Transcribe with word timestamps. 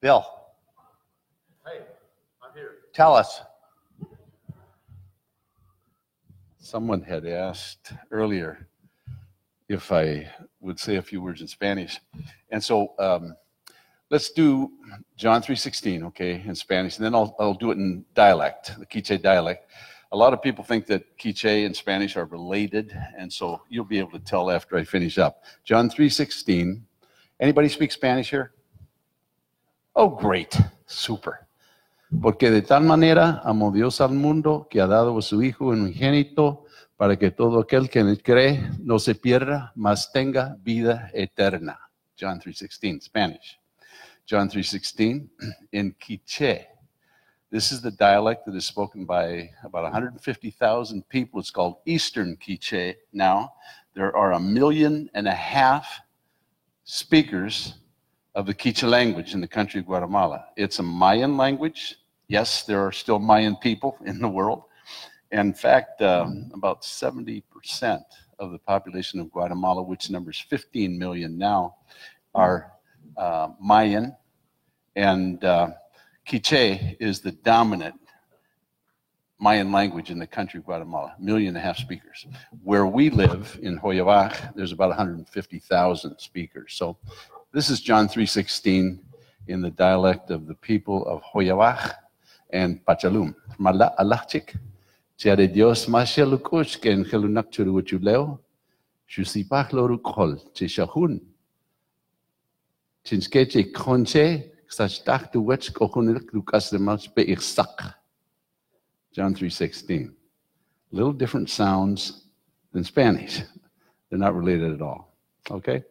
Bill, 0.00 0.24
Hey, 1.64 1.80
I'm 2.42 2.52
here. 2.54 2.72
tell 2.92 3.14
us. 3.14 3.40
Someone 6.58 7.00
had 7.02 7.24
asked 7.26 7.92
earlier 8.10 8.68
if 9.68 9.90
I 9.92 10.30
would 10.60 10.78
say 10.78 10.96
a 10.96 11.02
few 11.02 11.22
words 11.22 11.40
in 11.40 11.48
Spanish. 11.48 11.98
And 12.50 12.62
so 12.62 12.92
um, 12.98 13.36
let's 14.10 14.30
do 14.32 14.70
John 15.16 15.42
3.16, 15.42 16.04
okay, 16.08 16.42
in 16.44 16.54
Spanish, 16.54 16.96
and 16.98 17.04
then 17.06 17.14
I'll, 17.14 17.34
I'll 17.38 17.54
do 17.54 17.70
it 17.70 17.78
in 17.78 18.04
dialect, 18.14 18.78
the 18.78 18.86
Quiche 18.86 19.20
dialect. 19.22 19.70
A 20.12 20.16
lot 20.16 20.32
of 20.32 20.42
people 20.42 20.62
think 20.62 20.86
that 20.86 21.04
Quiche 21.18 21.64
and 21.66 21.74
Spanish 21.74 22.16
are 22.16 22.26
related, 22.26 22.96
and 23.16 23.32
so 23.32 23.62
you'll 23.68 23.84
be 23.84 23.98
able 23.98 24.12
to 24.12 24.20
tell 24.20 24.50
after 24.50 24.76
I 24.76 24.84
finish 24.84 25.18
up. 25.18 25.42
John 25.64 25.88
3.16. 25.88 26.80
Anybody 27.40 27.68
speak 27.68 27.92
Spanish 27.92 28.30
here? 28.30 28.52
Oh, 29.98 30.10
great. 30.10 30.54
Super. 30.84 31.46
Porque 32.20 32.50
de 32.50 32.60
tal 32.60 32.82
manera 32.82 33.40
amó 33.42 33.72
Dios 33.72 34.02
al 34.02 34.12
mundo 34.12 34.68
que 34.68 34.82
ha 34.82 34.86
dado 34.86 35.16
a 35.16 35.22
su 35.22 35.42
Hijo 35.42 35.68
unigénito 35.68 36.66
para 36.98 37.16
que 37.16 37.30
todo 37.30 37.60
aquel 37.60 37.88
que 37.88 38.04
cree 38.22 38.60
no 38.78 38.98
se 38.98 39.14
pierda, 39.14 39.72
mas 39.74 40.12
tenga 40.12 40.58
vida 40.60 41.10
eterna. 41.14 41.80
John 42.14 42.38
3.16, 42.38 43.04
Spanish. 43.04 43.58
John 44.26 44.50
3.16 44.50 45.30
in 45.72 45.94
Quiche. 45.98 46.66
This 47.50 47.72
is 47.72 47.80
the 47.80 47.90
dialect 47.90 48.44
that 48.44 48.54
is 48.54 48.66
spoken 48.66 49.06
by 49.06 49.48
about 49.64 49.84
150,000 49.84 51.08
people. 51.08 51.40
It's 51.40 51.50
called 51.50 51.76
Eastern 51.86 52.36
Quiche 52.36 52.96
now. 53.14 53.54
There 53.94 54.14
are 54.14 54.32
a 54.32 54.40
million 54.40 55.08
and 55.14 55.26
a 55.26 55.34
half 55.34 56.02
speakers 56.84 57.76
of 58.36 58.44
the 58.44 58.54
Quiche 58.54 58.82
language 58.82 59.32
in 59.32 59.40
the 59.40 59.48
country 59.48 59.80
of 59.80 59.86
Guatemala. 59.86 60.44
It's 60.56 60.78
a 60.78 60.82
Mayan 60.82 61.38
language. 61.38 61.96
Yes, 62.28 62.64
there 62.64 62.86
are 62.86 62.92
still 62.92 63.18
Mayan 63.18 63.56
people 63.56 63.96
in 64.04 64.20
the 64.20 64.28
world. 64.28 64.64
In 65.32 65.54
fact, 65.54 66.02
um, 66.02 66.50
about 66.54 66.82
70% 66.82 67.42
of 68.38 68.52
the 68.52 68.58
population 68.58 69.18
of 69.20 69.32
Guatemala, 69.32 69.82
which 69.82 70.10
numbers 70.10 70.38
15 70.38 70.98
million 70.98 71.38
now, 71.38 71.76
are 72.34 72.72
uh, 73.16 73.48
Mayan. 73.58 74.14
And 74.94 75.42
uh, 75.42 75.70
Quiche 76.28 76.96
is 77.00 77.20
the 77.20 77.32
dominant 77.32 77.98
Mayan 79.40 79.72
language 79.72 80.10
in 80.10 80.18
the 80.18 80.26
country 80.26 80.58
of 80.58 80.66
Guatemala, 80.66 81.14
a 81.18 81.22
million 81.22 81.48
and 81.48 81.56
a 81.56 81.60
half 81.60 81.78
speakers. 81.78 82.26
Where 82.62 82.86
we 82.86 83.08
live 83.08 83.58
in 83.62 83.78
Joyabaj, 83.78 84.54
there's 84.54 84.72
about 84.72 84.88
150,000 84.88 86.18
speakers. 86.18 86.74
So 86.74 86.98
this 87.56 87.70
is 87.70 87.80
John 87.80 88.06
3.16 88.06 88.98
in 89.46 89.62
the 89.62 89.70
dialect 89.70 90.30
of 90.30 90.46
the 90.46 90.54
people 90.56 91.06
of 91.06 91.22
Joyabaj 91.22 91.90
and 92.50 92.84
Pachalum. 92.84 93.34
Mala 93.56 93.94
alachik, 93.98 94.58
tiare 95.18 95.50
Dios 95.50 95.86
mashalukush 95.86 96.78
ken 96.82 97.02
helunak 97.02 97.50
churuchuleo, 97.50 98.38
shusipach 99.08 99.70
lorukol, 99.70 100.38
chishahun. 100.52 101.18
Chinskeche 103.02 103.72
conche, 103.72 104.50
sashtach 104.68 105.32
tu 105.32 105.40
wech 105.40 105.72
kohunik 105.72 106.34
lukas. 106.34 106.68
John 109.12 109.34
3.16. 109.34 110.12
Little 110.92 111.14
different 111.14 111.48
sounds 111.48 112.26
than 112.74 112.84
Spanish. 112.84 113.40
They're 114.10 114.18
not 114.18 114.34
related 114.34 114.74
at 114.74 114.82
all. 114.82 115.14
Okay? 115.50 115.84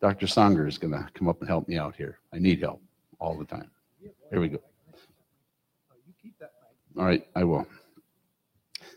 Dr. 0.00 0.26
Songer 0.26 0.66
is 0.66 0.78
going 0.78 0.92
to 0.92 1.06
come 1.14 1.28
up 1.28 1.40
and 1.40 1.48
help 1.48 1.68
me 1.68 1.76
out 1.76 1.94
here. 1.94 2.18
I 2.32 2.38
need 2.38 2.60
help 2.60 2.82
all 3.18 3.36
the 3.36 3.44
time. 3.44 3.70
Here 4.30 4.40
we 4.40 4.48
go. 4.48 4.58
All 6.96 7.04
right, 7.04 7.26
I 7.36 7.44
will. 7.44 7.66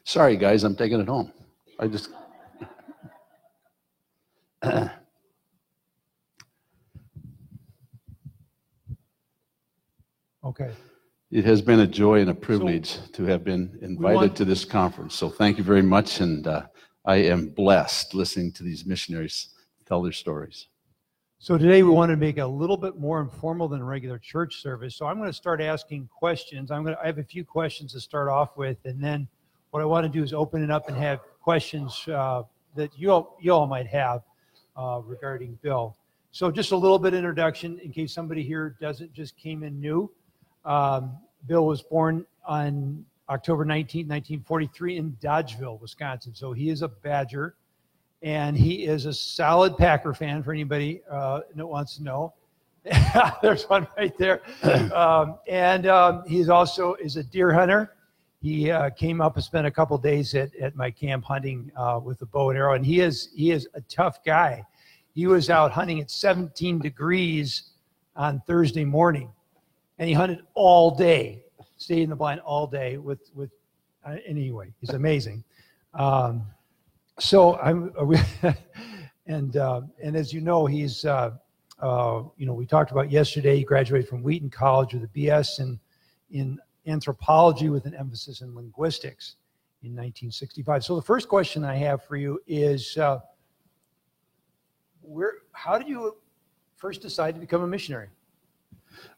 Sorry, 0.03 0.37
guys, 0.37 0.63
I'm 0.63 0.75
taking 0.75 0.99
it 0.99 1.07
home. 1.07 1.31
I 1.79 1.87
just. 1.87 2.09
Okay. 10.45 10.71
It 11.31 11.45
has 11.45 11.61
been 11.61 11.79
a 11.79 11.87
joy 11.87 12.19
and 12.19 12.29
a 12.29 12.35
privilege 12.35 12.97
to 13.13 13.23
have 13.23 13.45
been 13.45 13.79
invited 13.81 14.15
want- 14.15 14.35
to 14.35 14.45
this 14.45 14.65
conference. 14.65 15.15
So 15.15 15.29
thank 15.29 15.57
you 15.57 15.63
very 15.63 15.81
much. 15.81 16.19
And 16.19 16.45
uh, 16.45 16.63
I 17.05 17.15
am 17.15 17.47
blessed 17.47 18.13
listening 18.13 18.51
to 18.53 18.63
these 18.63 18.85
missionaries 18.85 19.53
tell 19.85 20.01
their 20.01 20.11
stories. 20.11 20.67
So 21.43 21.57
today 21.57 21.83
we 21.83 21.89
want 21.89 22.09
to 22.09 22.15
make 22.15 22.37
a 22.37 22.45
little 22.45 22.77
bit 22.77 22.97
more 22.97 23.19
informal 23.19 23.67
than 23.67 23.81
a 23.81 23.83
regular 23.83 24.17
church 24.17 24.61
service. 24.61 24.95
So 24.95 25.07
I'm 25.07 25.17
going 25.17 25.29
to 25.29 25.35
start 25.35 25.59
asking 25.59 26.07
questions. 26.07 26.71
I'm 26.71 26.83
going 26.83 26.95
to, 26.95 27.01
I 27.01 27.05
have 27.05 27.17
a 27.17 27.23
few 27.25 27.43
questions 27.43 27.91
to 27.91 27.99
start 27.99 28.29
off 28.29 28.55
with, 28.55 28.77
and 28.85 29.03
then 29.03 29.27
what 29.71 29.81
I 29.81 29.85
want 29.85 30.05
to 30.05 30.09
do 30.09 30.23
is 30.23 30.31
open 30.31 30.63
it 30.63 30.71
up 30.71 30.87
and 30.87 30.95
have 30.95 31.19
questions 31.41 32.07
uh, 32.07 32.43
that 32.77 32.97
you 32.97 33.11
all, 33.11 33.37
you 33.41 33.51
all 33.51 33.67
might 33.67 33.87
have 33.87 34.21
uh, 34.77 35.01
regarding 35.03 35.59
Bill. 35.61 35.97
So 36.31 36.49
just 36.49 36.71
a 36.71 36.77
little 36.77 36.97
bit 36.97 37.13
introduction 37.13 37.77
in 37.79 37.91
case 37.91 38.13
somebody 38.13 38.41
here 38.41 38.77
doesn't 38.79 39.11
just 39.11 39.35
came 39.35 39.63
in 39.63 39.81
new. 39.81 40.09
Um, 40.63 41.17
Bill 41.45 41.65
was 41.65 41.81
born 41.81 42.25
on 42.47 43.03
October 43.27 43.65
19, 43.65 44.07
1943 44.07 44.95
in 44.95 45.17
Dodgeville, 45.21 45.77
Wisconsin. 45.81 46.33
So 46.33 46.53
he 46.53 46.69
is 46.69 46.83
a 46.83 46.87
Badger 46.87 47.55
and 48.23 48.57
he 48.57 48.85
is 48.85 49.05
a 49.05 49.13
solid 49.13 49.77
Packer 49.77 50.13
fan 50.13 50.41
for 50.41 50.53
anybody 50.53 51.01
uh, 51.11 51.41
that 51.55 51.67
wants 51.67 51.97
to 51.97 52.03
know. 52.03 52.33
There's 53.41 53.65
one 53.65 53.85
right 53.97 54.17
there. 54.17 54.41
Um, 54.93 55.39
and 55.47 55.87
um, 55.87 56.23
he's 56.27 56.49
also 56.49 56.93
is 56.95 57.17
a 57.17 57.23
deer 57.23 57.51
hunter. 57.51 57.95
He 58.41 58.69
uh, 58.69 58.89
came 58.91 59.21
up 59.21 59.35
and 59.35 59.43
spent 59.43 59.65
a 59.65 59.71
couple 59.71 59.97
days 59.97 60.35
at, 60.35 60.53
at 60.55 60.75
my 60.75 60.91
camp 60.91 61.25
hunting 61.25 61.71
uh, 61.75 61.99
with 62.03 62.21
a 62.21 62.25
bow 62.25 62.49
and 62.49 62.57
arrow, 62.57 62.73
and 62.73 62.85
he 62.85 62.99
is 62.99 63.29
he 63.35 63.51
is 63.51 63.67
a 63.73 63.81
tough 63.81 64.23
guy. 64.23 64.63
He 65.15 65.27
was 65.27 65.49
out 65.49 65.71
hunting 65.71 65.99
at 65.99 66.11
17 66.11 66.79
degrees 66.79 67.71
on 68.15 68.41
Thursday 68.45 68.85
morning, 68.85 69.31
and 69.97 70.07
he 70.07 70.13
hunted 70.13 70.41
all 70.53 70.95
day, 70.95 71.43
stayed 71.77 72.03
in 72.03 72.09
the 72.09 72.15
blind 72.15 72.39
all 72.41 72.67
day 72.67 72.97
with 72.97 73.19
with. 73.33 73.49
Uh, 74.05 74.17
anyway, 74.25 74.71
he's 74.79 74.91
amazing. 74.91 75.43
Um, 75.93 76.45
so 77.19 77.57
I'm, 77.57 77.93
and 79.27 79.57
uh, 79.57 79.81
and 80.03 80.15
as 80.15 80.33
you 80.33 80.41
know, 80.41 80.65
he's 80.65 81.05
uh, 81.05 81.31
uh, 81.79 82.23
you 82.37 82.45
know 82.45 82.53
we 82.53 82.65
talked 82.65 82.91
about 82.91 83.11
yesterday. 83.11 83.57
He 83.57 83.63
graduated 83.63 84.07
from 84.07 84.23
Wheaton 84.23 84.49
College 84.49 84.93
with 84.93 85.03
a 85.03 85.07
BS 85.07 85.59
in 85.59 85.79
in 86.31 86.59
anthropology 86.87 87.69
with 87.69 87.85
an 87.85 87.95
emphasis 87.95 88.41
in 88.41 88.53
linguistics 88.55 89.35
in 89.83 89.91
1965. 89.91 90.83
So 90.83 90.95
the 90.95 91.01
first 91.01 91.27
question 91.29 91.63
I 91.63 91.75
have 91.75 92.03
for 92.03 92.15
you 92.15 92.41
is, 92.47 92.97
uh, 92.97 93.19
where 95.01 95.33
how 95.51 95.77
did 95.77 95.87
you 95.87 96.17
first 96.75 97.01
decide 97.01 97.35
to 97.35 97.39
become 97.39 97.61
a 97.61 97.67
missionary? 97.67 98.09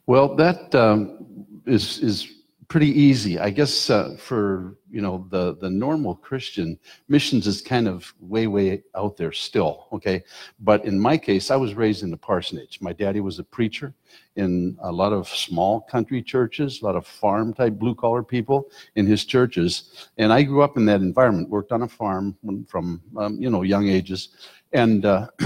Well, 0.05 0.35
that 0.35 0.73
um, 0.75 1.45
is 1.65 1.99
is 1.99 2.34
pretty 2.67 2.89
easy, 2.89 3.39
I 3.39 3.49
guess. 3.49 3.89
Uh, 3.89 4.15
for 4.17 4.77
you 4.89 5.01
know 5.01 5.27
the 5.29 5.55
the 5.57 5.69
normal 5.69 6.15
Christian, 6.15 6.79
missions 7.07 7.47
is 7.47 7.61
kind 7.61 7.87
of 7.87 8.13
way 8.19 8.47
way 8.47 8.83
out 8.95 9.17
there 9.17 9.31
still. 9.31 9.87
Okay, 9.93 10.23
but 10.59 10.85
in 10.85 10.99
my 10.99 11.17
case, 11.17 11.51
I 11.51 11.55
was 11.55 11.73
raised 11.73 12.03
in 12.03 12.11
the 12.11 12.17
parsonage. 12.17 12.79
My 12.81 12.93
daddy 12.93 13.19
was 13.19 13.39
a 13.39 13.43
preacher 13.43 13.93
in 14.35 14.77
a 14.81 14.91
lot 14.91 15.13
of 15.13 15.27
small 15.27 15.81
country 15.81 16.21
churches, 16.21 16.81
a 16.81 16.85
lot 16.85 16.95
of 16.95 17.05
farm 17.05 17.53
type 17.53 17.73
blue 17.73 17.95
collar 17.95 18.23
people 18.23 18.69
in 18.95 19.05
his 19.05 19.25
churches, 19.25 20.09
and 20.17 20.31
I 20.31 20.43
grew 20.43 20.61
up 20.61 20.77
in 20.77 20.85
that 20.85 21.01
environment. 21.01 21.49
Worked 21.49 21.71
on 21.71 21.83
a 21.83 21.87
farm 21.87 22.37
from 22.67 23.01
um, 23.17 23.37
you 23.39 23.49
know 23.49 23.61
young 23.63 23.87
ages, 23.87 24.29
and. 24.73 25.05
Uh, 25.05 25.27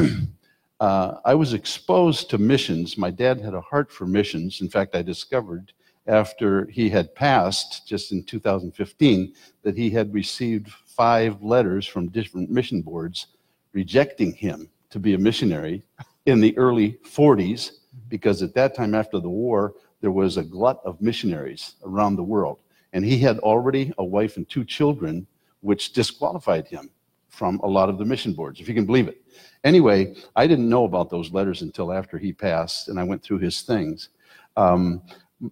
uh, 0.80 1.20
I 1.26 1.34
was 1.36 1.54
exposed 1.54 2.30
to 2.30 2.38
missions. 2.38 2.98
My 2.98 3.12
dad 3.12 3.42
had 3.42 3.54
a 3.54 3.60
heart 3.60 3.92
for 3.92 4.06
missions. 4.06 4.62
In 4.62 4.70
fact, 4.70 4.96
I 4.96 5.02
discovered 5.02 5.74
after 6.10 6.66
he 6.66 6.90
had 6.90 7.16
passed, 7.16 7.88
just 7.88 8.12
in 8.12 8.24
2015, 8.24 9.34
that 9.64 9.78
he 9.78 9.90
had 9.90 10.14
received 10.14 10.70
five 10.70 11.42
letters 11.42 11.86
from 11.86 12.10
different 12.10 12.50
mission 12.50 12.82
boards 12.82 13.28
rejecting 13.74 14.34
him 14.34 14.70
to 14.90 15.00
be 15.00 15.14
a 15.14 15.18
missionary 15.18 15.84
in 16.26 16.42
the 16.42 16.58
early 16.58 16.98
40s, 17.06 17.72
because 18.08 18.42
at 18.42 18.56
that 18.56 18.76
time 18.76 18.96
after 18.96 19.20
the 19.20 19.30
war, 19.30 19.76
there 20.02 20.12
was 20.12 20.38
a 20.38 20.44
glut 20.44 20.82
of 20.84 21.02
missionaries 21.02 21.76
around 21.86 22.16
the 22.16 22.24
world. 22.24 22.60
And 22.94 23.06
he 23.06 23.20
had 23.20 23.38
already 23.40 23.94
a 23.98 24.04
wife 24.04 24.38
and 24.38 24.50
two 24.50 24.66
children, 24.66 25.28
which 25.62 25.94
disqualified 25.94 26.68
him 26.68 26.90
from 27.30 27.60
a 27.60 27.68
lot 27.68 27.90
of 27.90 27.98
the 27.98 28.06
mission 28.06 28.34
boards, 28.34 28.60
if 28.60 28.68
you 28.68 28.74
can 28.74 28.86
believe 28.86 29.08
it. 29.08 29.22
Anyway, 29.64 30.16
I 30.36 30.48
didn't 30.48 30.70
know 30.70 30.86
about 30.86 31.10
those 31.10 31.32
letters 31.32 31.62
until 31.62 31.94
after 31.94 32.18
he 32.18 32.34
passed, 32.34 32.90
and 32.90 33.00
I 33.00 33.04
went 33.04 33.22
through 33.22 33.40
his 33.40 33.62
things. 33.62 34.10
Um, 34.58 35.02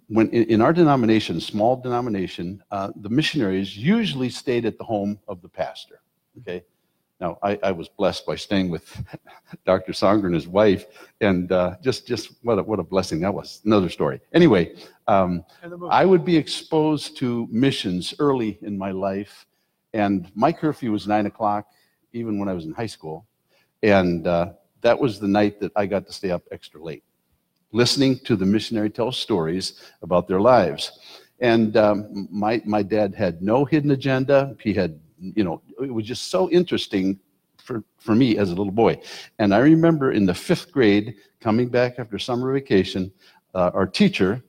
when 0.07 0.29
in, 0.29 0.43
in 0.43 0.61
our 0.61 0.73
denomination, 0.73 1.39
small 1.39 1.75
denomination, 1.75 2.61
uh, 2.71 2.91
the 2.95 3.09
missionaries 3.09 3.77
usually 3.77 4.29
stayed 4.29 4.65
at 4.65 4.77
the 4.77 4.83
home 4.83 5.19
of 5.27 5.41
the 5.41 5.49
pastor. 5.49 6.01
Okay, 6.41 6.63
Now, 7.19 7.39
I, 7.41 7.57
I 7.63 7.71
was 7.71 7.87
blessed 7.87 8.25
by 8.25 8.35
staying 8.35 8.69
with 8.69 8.85
Dr. 9.65 9.91
Songer 9.93 10.25
and 10.25 10.35
his 10.35 10.47
wife, 10.47 10.85
and 11.21 11.51
uh, 11.51 11.75
just 11.81 12.05
just 12.05 12.31
what 12.43 12.59
a, 12.59 12.63
what 12.63 12.79
a 12.79 12.83
blessing 12.83 13.21
that 13.21 13.33
was. 13.33 13.61
Another 13.65 13.89
story. 13.89 14.19
Anyway, 14.33 14.75
um, 15.07 15.43
And 15.63 15.71
the 15.71 15.77
movie. 15.77 15.91
I 15.91 16.05
would 16.05 16.25
be 16.25 16.37
exposed 16.37 17.17
to 17.17 17.47
missions 17.49 18.13
early 18.19 18.59
in 18.61 18.77
my 18.77 18.91
life, 18.91 19.45
and 19.93 20.29
my 20.35 20.51
curfew 20.51 20.91
was 20.91 21.07
nine 21.07 21.25
o'clock, 21.25 21.67
even 22.13 22.39
when 22.39 22.49
I 22.49 22.53
was 22.53 22.65
in 22.65 22.73
high 22.73 22.87
school, 22.97 23.25
and 23.81 24.27
uh, 24.27 24.53
that 24.81 24.99
was 24.99 25.19
the 25.19 25.27
night 25.27 25.59
that 25.61 25.71
I 25.75 25.85
got 25.85 26.05
to 26.07 26.13
stay 26.13 26.29
up 26.29 26.43
extra 26.51 26.83
late, 26.83 27.03
listening 27.71 28.19
to 28.19 28.35
the 28.35 28.45
missionary 28.45 28.89
tell 28.89 29.11
stories 29.11 29.81
about 30.01 30.27
their 30.27 30.39
lives. 30.39 30.99
And 31.39 31.77
um, 31.77 32.27
my 32.31 32.61
my 32.65 32.81
dad 32.81 33.13
had 33.13 33.41
no 33.41 33.65
hidden 33.65 33.91
agenda. 33.91 34.55
He 34.61 34.73
had, 34.73 34.99
you 35.19 35.43
know, 35.43 35.61
it 35.81 35.93
was 35.93 36.05
just 36.05 36.31
so 36.31 36.49
interesting 36.49 37.19
for 37.57 37.83
for 37.97 38.15
me 38.15 38.37
as 38.37 38.49
a 38.49 38.55
little 38.55 38.71
boy. 38.71 38.99
And 39.39 39.53
I 39.53 39.59
remember 39.59 40.11
in 40.11 40.25
the 40.25 40.33
fifth 40.33 40.71
grade, 40.71 41.15
coming 41.39 41.67
back 41.69 41.99
after 41.99 42.17
summer 42.17 42.51
vacation, 42.53 43.11
uh, 43.53 43.71
our 43.73 43.85
teacher 43.85 44.43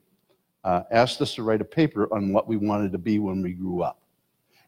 uh, 0.65 0.83
asked 0.91 1.21
us 1.21 1.35
to 1.35 1.43
write 1.43 1.61
a 1.61 1.65
paper 1.65 2.09
on 2.13 2.33
what 2.33 2.49
we 2.49 2.57
wanted 2.57 2.93
to 2.93 2.99
be 2.99 3.19
when 3.19 3.43
we 3.43 3.53
grew 3.53 3.83
up. 3.83 4.01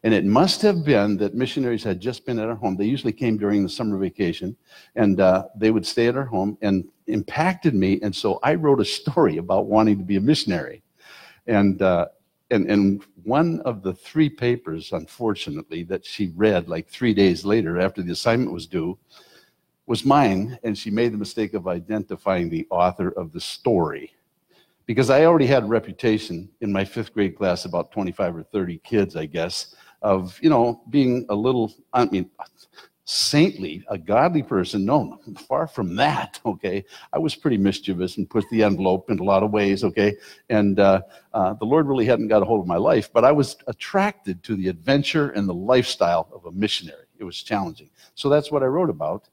And 0.03 0.13
it 0.13 0.25
must 0.25 0.61
have 0.63 0.83
been 0.83 1.17
that 1.17 1.35
missionaries 1.35 1.83
had 1.83 1.99
just 1.99 2.25
been 2.25 2.39
at 2.39 2.49
our 2.49 2.55
home. 2.55 2.75
They 2.75 2.85
usually 2.85 3.13
came 3.13 3.37
during 3.37 3.61
the 3.61 3.69
summer 3.69 3.97
vacation, 3.97 4.55
and 4.95 5.19
uh, 5.19 5.45
they 5.55 5.69
would 5.69 5.85
stay 5.85 6.07
at 6.07 6.17
our 6.17 6.25
home 6.25 6.57
and 6.61 6.85
impacted 7.11 7.73
me. 7.73 7.99
And 8.01 8.15
so 8.15 8.39
I 8.43 8.55
wrote 8.55 8.79
a 8.79 8.85
story 8.85 9.37
about 9.37 9.67
wanting 9.67 9.97
to 9.97 10.03
be 10.03 10.17
a 10.17 10.21
missionary. 10.21 10.81
And, 11.47 11.81
uh, 11.81 12.07
and, 12.49 12.69
and 12.69 13.03
one 13.23 13.61
of 13.61 13.81
the 13.81 13.93
three 13.93 14.29
papers, 14.29 14.91
unfortunately, 14.91 15.83
that 15.83 16.05
she 16.05 16.31
read 16.35 16.67
like 16.67 16.87
three 16.87 17.13
days 17.13 17.45
later 17.45 17.79
after 17.79 18.01
the 18.01 18.11
assignment 18.11 18.51
was 18.51 18.67
due 18.67 18.97
was 19.85 20.05
mine. 20.05 20.57
And 20.63 20.77
she 20.77 20.89
made 20.89 21.13
the 21.13 21.17
mistake 21.17 21.53
of 21.53 21.67
identifying 21.67 22.49
the 22.49 22.67
author 22.69 23.09
of 23.09 23.31
the 23.31 23.41
story 23.41 24.13
because 24.85 25.09
I 25.09 25.25
already 25.25 25.47
had 25.47 25.63
a 25.63 25.67
reputation 25.67 26.49
in 26.59 26.71
my 26.71 26.83
fifth 26.83 27.13
grade 27.13 27.37
class, 27.37 27.65
about 27.65 27.91
25 27.91 28.35
or 28.35 28.43
30 28.43 28.79
kids, 28.79 29.15
I 29.15 29.25
guess, 29.25 29.75
of, 30.01 30.37
you 30.41 30.49
know, 30.49 30.81
being 30.89 31.25
a 31.29 31.35
little, 31.35 31.73
I 31.93 32.05
mean, 32.05 32.29
saintly, 33.05 33.83
a 33.89 33.97
godly 33.97 34.43
person. 34.43 34.85
No, 34.85 35.19
far 35.47 35.67
from 35.67 35.95
that, 35.95 36.39
okay? 36.45 36.83
I 37.11 37.19
was 37.19 37.35
pretty 37.35 37.57
mischievous 37.57 38.17
and 38.17 38.29
pushed 38.29 38.49
the 38.51 38.63
envelope 38.63 39.09
in 39.09 39.19
a 39.19 39.23
lot 39.23 39.43
of 39.43 39.51
ways, 39.51 39.83
okay? 39.83 40.15
And 40.49 40.79
uh, 40.79 41.01
uh, 41.33 41.53
the 41.55 41.65
Lord 41.65 41.87
really 41.87 42.05
hadn't 42.05 42.27
got 42.27 42.41
a 42.41 42.45
hold 42.45 42.61
of 42.61 42.67
my 42.67 42.77
life, 42.77 43.11
but 43.11 43.25
I 43.25 43.31
was 43.31 43.57
attracted 43.67 44.43
to 44.43 44.55
the 44.55 44.67
adventure 44.67 45.29
and 45.29 45.47
the 45.47 45.53
lifestyle 45.53 46.29
of 46.33 46.45
a 46.45 46.51
missionary. 46.51 47.05
It 47.17 47.23
was 47.23 47.41
challenging. 47.41 47.89
So 48.15 48.29
that's 48.29 48.51
what 48.51 48.63
I 48.63 48.67
wrote 48.67 48.89
about. 48.89 49.27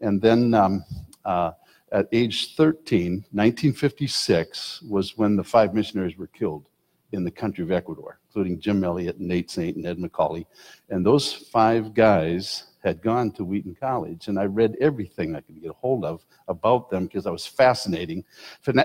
And 0.00 0.20
then 0.20 0.52
um, 0.54 0.84
uh, 1.24 1.52
at 1.92 2.08
age 2.12 2.56
13, 2.56 3.12
1956, 3.30 4.82
was 4.82 5.16
when 5.16 5.36
the 5.36 5.44
five 5.44 5.74
missionaries 5.74 6.16
were 6.16 6.28
killed 6.28 6.66
in 7.12 7.24
the 7.24 7.30
country 7.30 7.62
of 7.62 7.70
Ecuador, 7.70 8.18
including 8.28 8.58
Jim 8.58 8.82
Elliot, 8.82 9.20
Nate 9.20 9.50
Saint, 9.50 9.76
and 9.76 9.86
Ed 9.86 9.98
McCully. 9.98 10.46
And 10.90 11.04
those 11.04 11.32
five 11.32 11.94
guys 11.94 12.64
had 12.82 13.00
gone 13.00 13.30
to 13.32 13.44
Wheaton 13.44 13.76
College, 13.78 14.28
and 14.28 14.38
I 14.38 14.44
read 14.46 14.76
everything 14.80 15.36
I 15.36 15.40
could 15.40 15.60
get 15.60 15.70
a 15.70 15.74
hold 15.74 16.04
of 16.04 16.24
about 16.48 16.90
them 16.90 17.06
because 17.06 17.26
I 17.26 17.30
was 17.30 17.46
fascinating, 17.46 18.24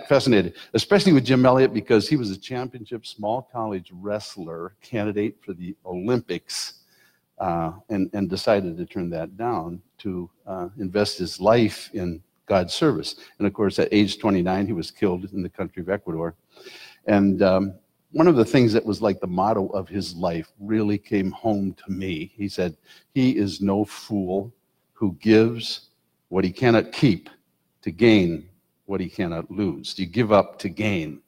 fascinated, 0.08 0.56
especially 0.74 1.14
with 1.14 1.26
Jim 1.26 1.46
Elliot 1.46 1.74
because 1.74 2.08
he 2.08 2.16
was 2.16 2.30
a 2.30 2.38
championship 2.38 3.06
small 3.06 3.50
college 3.52 3.92
wrestler 3.94 4.76
candidate 4.82 5.38
for 5.44 5.54
the 5.54 5.76
Olympics, 5.86 6.82
uh, 7.40 7.72
and 7.90 8.10
and 8.14 8.30
decided 8.30 8.78
to 8.78 8.86
turn 8.86 9.10
that 9.10 9.38
down 9.38 9.82
to 10.00 10.30
uh, 10.46 10.70
invest 10.78 11.18
his 11.18 11.40
life 11.40 11.90
in 11.94 12.22
God's 12.48 12.74
service. 12.74 13.16
And 13.38 13.48
of 13.48 13.54
course, 13.54 13.78
at 13.78 13.90
age 13.92 14.20
29, 14.20 14.66
he 14.66 14.74
was 14.74 14.90
killed 14.90 15.26
in 15.34 15.44
the 15.44 15.50
country 15.50 15.82
of 15.82 15.90
Ecuador. 15.90 16.36
And 17.06 17.42
um, 17.42 17.76
one 18.12 18.28
of 18.28 18.36
the 18.36 18.46
things 18.46 18.74
that 18.74 18.86
was 18.86 19.02
like 19.02 19.20
the 19.20 19.28
motto 19.28 19.68
of 19.68 19.90
his 19.90 20.16
life 20.16 20.52
really 20.60 20.98
came 20.98 21.32
home 21.32 21.74
to 21.86 21.92
me. 21.92 22.32
He 22.36 22.48
said, 22.48 22.76
He 23.14 23.38
is 23.38 23.62
no 23.62 23.84
fool 23.86 24.54
who 24.94 25.14
gives 25.20 25.90
what 26.30 26.44
he 26.44 26.52
cannot 26.52 26.92
keep 26.92 27.30
to 27.82 27.92
gain 27.92 28.50
what 28.86 29.02
he 29.02 29.10
cannot 29.10 29.52
lose. 29.52 29.98
You 30.00 30.06
give 30.06 30.32
up 30.32 30.58
to 30.60 30.70
gain. 30.70 31.22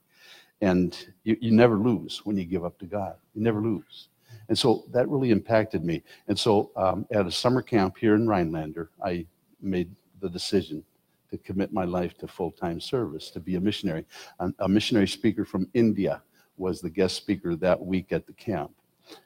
And 0.61 0.97
you, 1.23 1.37
you 1.39 1.51
never 1.51 1.77
lose 1.77 2.25
when 2.25 2.37
you 2.37 2.43
give 2.43 2.65
up 2.65 2.77
to 2.79 2.85
God. 2.85 3.15
You 3.33 3.41
never 3.41 3.61
lose. 3.61 4.09
And 4.49 4.57
so 4.57 4.85
that 4.91 5.07
really 5.07 5.31
impacted 5.31 5.85
me. 5.85 6.03
And 6.27 6.37
so 6.37 6.71
um, 6.75 7.05
at 7.11 7.25
a 7.25 7.31
summer 7.31 7.61
camp 7.61 7.97
here 7.97 8.15
in 8.15 8.27
Rhinelander, 8.27 8.89
I 9.03 9.25
made 9.61 9.89
the 10.21 10.29
decision 10.29 10.83
to 11.29 11.37
commit 11.37 11.71
my 11.71 11.85
life 11.85 12.17
to 12.17 12.27
full 12.27 12.51
time 12.51 12.81
service, 12.81 13.29
to 13.31 13.39
be 13.39 13.55
a 13.55 13.61
missionary. 13.61 14.05
A, 14.39 14.51
a 14.59 14.67
missionary 14.67 15.07
speaker 15.07 15.45
from 15.45 15.69
India 15.73 16.21
was 16.59 16.81
the 16.81 16.89
guest 16.89 17.15
speaker 17.15 17.55
that 17.55 17.79
week 17.79 18.11
at 18.11 18.27
the 18.27 18.33
camp. 18.33 18.71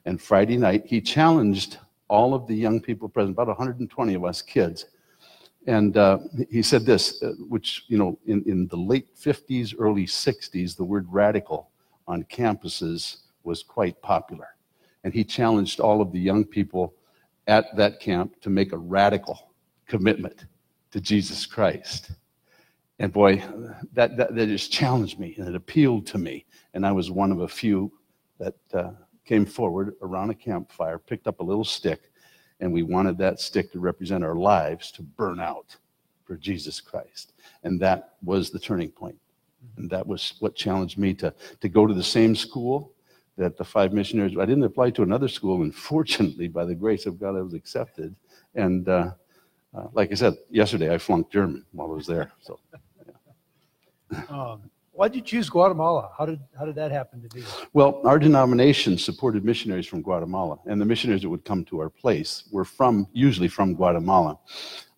And 0.05 0.21
Friday 0.21 0.57
night, 0.57 0.83
he 0.85 1.01
challenged 1.01 1.77
all 2.07 2.33
of 2.33 2.47
the 2.47 2.55
young 2.55 2.79
people 2.79 3.09
present, 3.09 3.31
about 3.31 3.47
120 3.47 4.13
of 4.13 4.23
us 4.23 4.41
kids. 4.41 4.85
And 5.65 5.95
uh, 5.97 6.19
he 6.49 6.61
said 6.61 6.85
this, 6.85 7.23
uh, 7.23 7.31
which, 7.47 7.85
you 7.87 7.97
know, 7.97 8.19
in, 8.25 8.43
in 8.45 8.67
the 8.67 8.75
late 8.75 9.15
50s, 9.15 9.73
early 9.79 10.05
60s, 10.05 10.75
the 10.75 10.83
word 10.83 11.07
radical 11.09 11.69
on 12.07 12.23
campuses 12.25 13.17
was 13.43 13.63
quite 13.63 14.01
popular. 14.01 14.49
And 15.03 15.13
he 15.13 15.23
challenged 15.23 15.79
all 15.79 16.01
of 16.01 16.11
the 16.11 16.19
young 16.19 16.45
people 16.45 16.93
at 17.47 17.75
that 17.75 17.99
camp 17.99 18.39
to 18.41 18.49
make 18.49 18.73
a 18.73 18.77
radical 18.77 19.51
commitment 19.87 20.45
to 20.91 21.01
Jesus 21.01 21.45
Christ. 21.45 22.11
And 22.99 23.11
boy, 23.11 23.43
that, 23.93 24.17
that, 24.17 24.35
that 24.35 24.47
just 24.47 24.71
challenged 24.71 25.19
me 25.19 25.35
and 25.37 25.47
it 25.47 25.55
appealed 25.55 26.05
to 26.07 26.17
me. 26.17 26.45
And 26.73 26.85
I 26.85 26.91
was 26.91 27.11
one 27.11 27.31
of 27.31 27.41
a 27.41 27.47
few 27.47 27.91
that 28.39 28.55
uh, 28.73 28.91
came 29.25 29.45
forward 29.45 29.95
around 30.01 30.29
a 30.29 30.35
campfire, 30.35 30.99
picked 30.99 31.27
up 31.27 31.39
a 31.39 31.43
little 31.43 31.63
stick, 31.63 32.11
and 32.59 32.71
we 32.71 32.83
wanted 32.83 33.17
that 33.17 33.39
stick 33.39 33.71
to 33.71 33.79
represent 33.79 34.23
our 34.23 34.35
lives 34.35 34.91
to 34.91 35.01
burn 35.01 35.39
out 35.39 35.75
for 36.23 36.37
Jesus 36.37 36.79
Christ. 36.79 37.33
And 37.63 37.79
that 37.81 38.13
was 38.23 38.49
the 38.49 38.59
turning 38.59 38.91
point. 38.91 39.17
And 39.77 39.89
that 39.89 40.05
was 40.05 40.33
what 40.39 40.55
challenged 40.55 40.97
me 40.97 41.13
to, 41.15 41.33
to 41.61 41.69
go 41.69 41.87
to 41.87 41.93
the 41.93 42.03
same 42.03 42.35
school 42.35 42.93
that 43.37 43.57
the 43.57 43.63
five 43.63 43.93
missionaries, 43.93 44.37
I 44.37 44.45
didn't 44.45 44.63
apply 44.63 44.91
to 44.91 45.01
another 45.01 45.27
school, 45.27 45.63
and 45.63 45.73
fortunately, 45.73 46.47
by 46.47 46.65
the 46.65 46.75
grace 46.75 47.05
of 47.05 47.19
God, 47.19 47.35
I 47.35 47.41
was 47.41 47.53
accepted. 47.53 48.15
And 48.53 48.87
uh, 48.87 49.11
uh, 49.75 49.87
like 49.93 50.11
I 50.11 50.15
said, 50.15 50.35
yesterday 50.49 50.93
I 50.93 50.97
flunked 50.97 51.31
German 51.31 51.65
while 51.71 51.91
I 51.91 51.95
was 51.95 52.07
there. 52.07 52.31
So 52.41 52.59
Um, 54.29 54.69
Why'd 54.95 55.15
you 55.15 55.21
choose 55.21 55.49
Guatemala? 55.49 56.11
How 56.15 56.27
did, 56.27 56.39
how 56.57 56.65
did 56.65 56.75
that 56.75 56.91
happen 56.91 57.19
to 57.23 57.29
be? 57.35 57.43
Well, 57.73 57.99
our 58.05 58.19
denomination 58.19 58.95
supported 58.99 59.43
missionaries 59.43 59.87
from 59.87 60.03
Guatemala, 60.03 60.59
and 60.67 60.79
the 60.79 60.85
missionaries 60.85 61.23
that 61.23 61.29
would 61.29 61.43
come 61.43 61.65
to 61.65 61.79
our 61.79 61.89
place 61.89 62.43
were 62.51 62.63
from, 62.63 63.07
usually 63.11 63.47
from 63.47 63.73
Guatemala, 63.73 64.37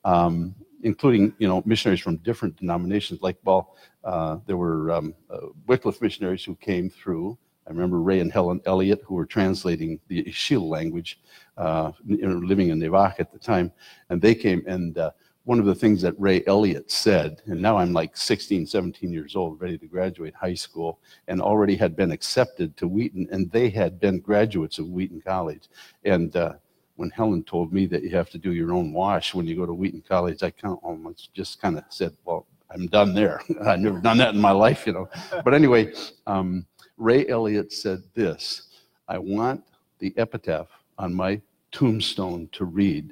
um, 0.03 0.53
including, 0.83 1.33
you 1.39 1.47
know, 1.47 1.63
missionaries 1.65 2.01
from 2.01 2.17
different 2.17 2.57
denominations. 2.57 3.21
Like, 3.21 3.37
well, 3.45 3.77
uh, 4.03 4.39
there 4.45 4.57
were 4.57 4.91
um, 4.91 5.15
uh, 5.29 5.47
Wycliffe 5.65 6.01
missionaries 6.01 6.43
who 6.43 6.55
came 6.55 6.89
through. 6.89 7.37
I 7.67 7.71
remember 7.71 7.99
Ray 7.99 8.19
and 8.19 8.31
Helen 8.31 8.61
Elliott, 8.65 9.01
who 9.05 9.15
were 9.15 9.25
translating 9.25 9.99
the 10.07 10.23
Ixil 10.23 10.69
language, 10.69 11.19
uh, 11.57 11.91
living 12.05 12.69
in 12.69 12.79
Nebaj 12.79 13.19
at 13.19 13.31
the 13.31 13.39
time, 13.39 13.71
and 14.09 14.21
they 14.21 14.35
came 14.35 14.63
and 14.67 14.97
uh, 14.97 15.11
one 15.45 15.59
of 15.59 15.65
the 15.65 15.75
things 15.75 16.01
that 16.01 16.19
Ray 16.19 16.43
Elliott 16.47 16.89
said, 16.91 17.41
and 17.45 17.61
now 17.61 17.77
I'm 17.77 17.93
like 17.93 18.17
16, 18.17 18.65
17 18.65 19.13
years 19.13 19.35
old, 19.35 19.61
ready 19.61 19.77
to 19.77 19.85
graduate 19.85 20.33
high 20.33 20.55
school, 20.55 20.99
and 21.27 21.39
already 21.39 21.75
had 21.75 21.95
been 21.95 22.11
accepted 22.11 22.75
to 22.77 22.87
Wheaton, 22.87 23.27
and 23.31 23.51
they 23.51 23.69
had 23.69 23.99
been 23.99 24.19
graduates 24.19 24.79
of 24.79 24.89
Wheaton 24.89 25.21
College. 25.21 25.69
And 26.03 26.35
uh, 26.35 26.53
when 26.95 27.11
Helen 27.11 27.43
told 27.43 27.71
me 27.71 27.85
that 27.85 28.01
you 28.01 28.09
have 28.09 28.31
to 28.31 28.39
do 28.39 28.53
your 28.53 28.73
own 28.73 28.91
wash 28.91 29.35
when 29.35 29.45
you 29.45 29.55
go 29.55 29.67
to 29.67 29.73
Wheaton 29.73 30.03
College, 30.07 30.41
I 30.41 30.49
kind 30.49 30.73
of 30.73 30.79
almost 30.83 31.31
just 31.35 31.61
kind 31.61 31.77
of 31.77 31.83
said, 31.89 32.17
well, 32.25 32.47
I'm 32.71 32.87
done 32.87 33.13
there. 33.13 33.39
I've 33.65 33.79
never 33.79 33.99
done 33.99 34.17
that 34.17 34.33
in 34.33 34.41
my 34.41 34.51
life, 34.51 34.87
you 34.87 34.93
know. 34.93 35.09
But 35.43 35.53
anyway, 35.53 35.93
um, 36.25 36.65
Ray 36.97 37.27
Elliott 37.27 37.71
said 37.71 38.03
this 38.13 38.69
I 39.07 39.17
want 39.17 39.63
the 39.99 40.13
epitaph 40.17 40.67
on 40.97 41.13
my 41.13 41.41
tombstone 41.71 42.47
to 42.53 42.65
read, 42.65 43.11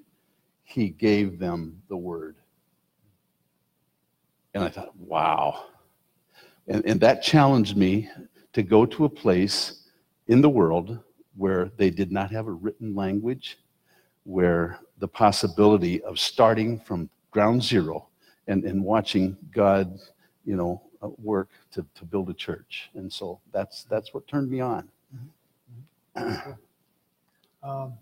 he 0.63 0.89
gave 0.89 1.37
them 1.37 1.81
the 1.89 1.97
word. 1.97 2.37
And 4.53 4.63
I 4.63 4.69
thought, 4.69 4.95
wow. 4.97 5.65
And, 6.67 6.85
and 6.85 7.01
that 7.01 7.21
challenged 7.21 7.75
me 7.75 8.09
to 8.53 8.63
go 8.63 8.85
to 8.85 9.05
a 9.05 9.09
place 9.09 9.83
in 10.27 10.41
the 10.41 10.49
world 10.49 10.99
where 11.35 11.71
they 11.77 11.89
did 11.89 12.11
not 12.11 12.31
have 12.31 12.47
a 12.47 12.51
written 12.51 12.95
language, 12.95 13.57
where 14.23 14.79
the 14.99 15.07
possibility 15.07 16.01
of 16.03 16.19
starting 16.19 16.79
from 16.79 17.09
ground 17.31 17.61
zero 17.61 18.07
and, 18.47 18.63
and 18.63 18.83
watching 18.83 19.35
God, 19.51 19.99
you 20.45 20.55
know, 20.55 20.81
work 21.09 21.49
to, 21.71 21.85
to 21.95 22.05
build 22.05 22.29
a 22.29 22.33
church. 22.33 22.89
And 22.93 23.11
so 23.11 23.39
that's, 23.51 23.83
that's 23.83 24.13
what 24.13 24.27
turned 24.27 24.49
me 24.49 24.59
on. 24.59 24.89
Um, 27.63 27.93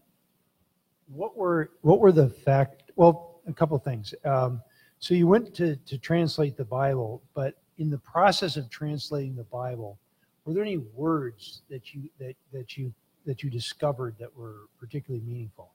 what 1.13 1.37
were 1.37 1.71
what 1.81 1.99
were 1.99 2.11
the 2.11 2.29
fact? 2.29 2.91
Well, 2.95 3.41
a 3.47 3.53
couple 3.53 3.77
of 3.77 3.83
things. 3.83 4.13
Um, 4.25 4.61
so 4.99 5.13
you 5.13 5.27
went 5.27 5.53
to 5.55 5.75
to 5.75 5.97
translate 5.97 6.57
the 6.57 6.65
Bible, 6.65 7.21
but 7.33 7.55
in 7.77 7.89
the 7.89 7.97
process 7.99 8.57
of 8.57 8.69
translating 8.69 9.35
the 9.35 9.43
Bible, 9.43 9.99
were 10.45 10.53
there 10.53 10.63
any 10.63 10.77
words 10.77 11.61
that 11.69 11.93
you 11.93 12.09
that 12.19 12.35
that 12.51 12.77
you 12.77 12.93
that 13.25 13.43
you 13.43 13.49
discovered 13.49 14.15
that 14.19 14.35
were 14.35 14.67
particularly 14.79 15.23
meaningful? 15.25 15.71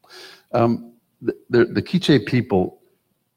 Um, 0.53 0.95
the, 1.23 1.37
the, 1.49 1.65
the 1.67 1.83
Quiche 1.83 2.27
people, 2.27 2.81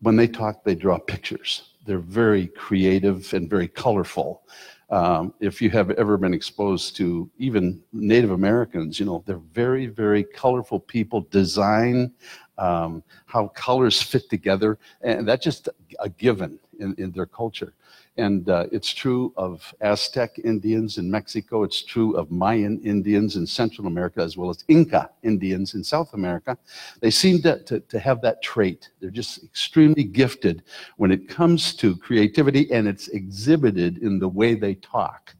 when 0.01 0.15
they 0.15 0.27
talk, 0.27 0.63
they 0.63 0.75
draw 0.75 0.98
pictures. 0.98 1.68
They're 1.86 2.00
very 2.00 2.48
creative 2.48 3.33
and 3.33 3.50
very 3.50 3.67
colorful. 3.67 4.43
Um, 4.89 5.33
if 5.39 5.62
you 5.62 5.69
have 5.69 5.91
ever 5.91 6.17
been 6.17 6.33
exposed 6.33 6.95
to 6.98 7.29
even 7.38 7.81
Native 7.93 8.31
Americans, 8.31 9.00
you 9.00 9.05
know, 9.05 9.24
they're 9.25 9.38
very, 9.53 9.86
very 9.86 10.24
colorful 10.24 10.79
people, 10.79 11.21
design, 11.29 12.12
um, 12.57 13.03
how 13.25 13.50
colors 13.50 14.01
fit 14.01 14.29
together, 14.29 14.79
and 15.01 15.27
that's 15.27 15.43
just 15.43 15.69
a 16.00 16.09
given 16.09 16.59
in, 16.79 16.95
in 16.98 17.12
their 17.12 17.27
culture. 17.27 17.74
And 18.19 18.49
uh, 18.49 18.65
it's 18.69 18.93
true 18.93 19.31
of 19.38 19.73
Aztec 19.79 20.39
Indians 20.43 20.97
in 20.97 21.09
Mexico. 21.09 21.63
It's 21.63 21.81
true 21.81 22.17
of 22.17 22.29
Mayan 22.29 22.77
Indians 22.81 23.38
in 23.38 23.47
Central 23.47 23.88
America, 23.88 24.21
as 24.21 24.35
well 24.35 24.49
as 24.49 24.65
Inca 24.67 25.09
Indians 25.23 25.73
in 25.73 25.85
South 25.85 26.13
America. 26.13 26.57
They 26.99 27.11
seem 27.11 27.41
to, 27.43 27.63
to, 27.63 27.79
to 27.79 27.97
have 27.97 28.21
that 28.23 28.41
trait. 28.41 28.89
They're 28.99 29.09
just 29.09 29.41
extremely 29.45 30.03
gifted 30.03 30.63
when 30.97 31.11
it 31.11 31.29
comes 31.29 31.73
to 31.75 31.95
creativity, 31.95 32.69
and 32.73 32.89
it's 32.89 33.07
exhibited 33.07 33.99
in 33.99 34.19
the 34.19 34.27
way 34.27 34.53
they 34.53 34.75
talk. 34.75 35.33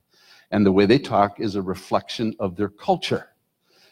And 0.52 0.66
the 0.66 0.72
way 0.72 0.86
they 0.86 1.00
talk 1.00 1.42
is 1.42 1.56
a 1.56 1.62
reflection 1.62 2.34
of 2.40 2.56
their 2.56 2.70
culture. 2.70 3.28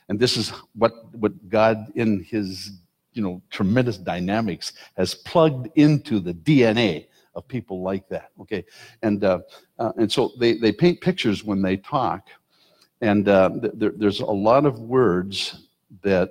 And 0.08 0.17
this 0.17 0.38
is 0.38 0.53
what, 0.75 1.13
what 1.13 1.50
God, 1.50 1.91
in 1.96 2.24
his 2.24 2.72
you 3.12 3.22
know, 3.22 3.41
tremendous 3.50 3.98
dynamics, 3.98 4.72
has 4.96 5.13
plugged 5.13 5.67
into 5.75 6.22
the 6.22 6.34
DNA 6.34 7.08
of 7.38 7.48
people 7.48 7.82
like 7.82 8.06
that. 8.10 8.32
Okay, 8.41 8.65
and 9.01 9.24
uh, 9.24 9.39
uh, 9.79 9.94
and 9.98 10.12
so 10.12 10.32
they 10.39 10.51
they 10.63 10.74
paint 10.74 11.00
pictures 11.00 11.44
when 11.44 11.62
they 11.62 11.77
talk, 11.77 12.27
and 13.01 13.29
uh, 13.29 13.50
th- 13.62 13.74
there, 13.75 13.94
there's 13.96 14.20
a 14.20 14.25
lot 14.50 14.65
of 14.65 14.79
words 14.79 15.70
that 16.01 16.29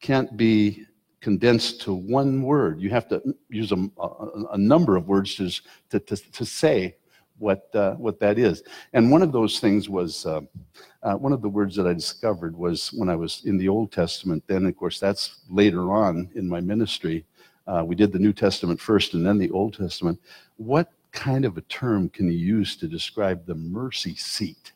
can't 0.00 0.36
be 0.36 0.86
condensed 1.20 1.80
to 1.82 1.92
one 1.92 2.42
word. 2.42 2.80
You 2.80 2.90
have 2.90 3.08
to 3.08 3.22
use 3.48 3.72
a, 3.72 3.88
a, 4.00 4.08
a 4.52 4.58
number 4.58 4.96
of 4.96 5.08
words 5.08 5.34
to, 5.36 5.50
to, 5.90 5.98
to, 5.98 6.16
to 6.16 6.44
say 6.44 6.96
what, 7.38 7.68
uh, 7.74 7.94
what 7.94 8.20
that 8.20 8.38
is. 8.38 8.62
And 8.92 9.10
one 9.10 9.22
of 9.22 9.32
those 9.32 9.60
things 9.60 9.88
was, 9.88 10.24
uh, 10.26 10.40
uh, 11.02 11.14
one 11.14 11.32
of 11.32 11.42
the 11.42 11.48
words 11.48 11.74
that 11.76 11.86
I 11.86 11.92
discovered 11.92 12.56
was 12.56 12.92
when 12.92 13.08
I 13.08 13.16
was 13.16 13.42
in 13.44 13.58
the 13.58 13.68
Old 13.68 13.92
Testament. 13.92 14.44
Then, 14.46 14.66
of 14.66 14.76
course, 14.76 15.00
that's 15.00 15.40
later 15.50 15.92
on 15.92 16.30
in 16.34 16.48
my 16.48 16.60
ministry. 16.60 17.24
Uh, 17.68 17.84
we 17.84 17.94
did 17.94 18.10
the 18.12 18.18
New 18.18 18.32
Testament 18.32 18.80
first 18.80 19.12
and 19.12 19.26
then 19.26 19.36
the 19.36 19.50
Old 19.50 19.76
Testament. 19.76 20.18
What 20.56 20.90
kind 21.12 21.44
of 21.44 21.58
a 21.58 21.62
term 21.62 22.08
can 22.08 22.26
you 22.26 22.38
use 22.38 22.76
to 22.76 22.88
describe 22.88 23.44
the 23.44 23.54
mercy 23.54 24.14
seat? 24.14 24.72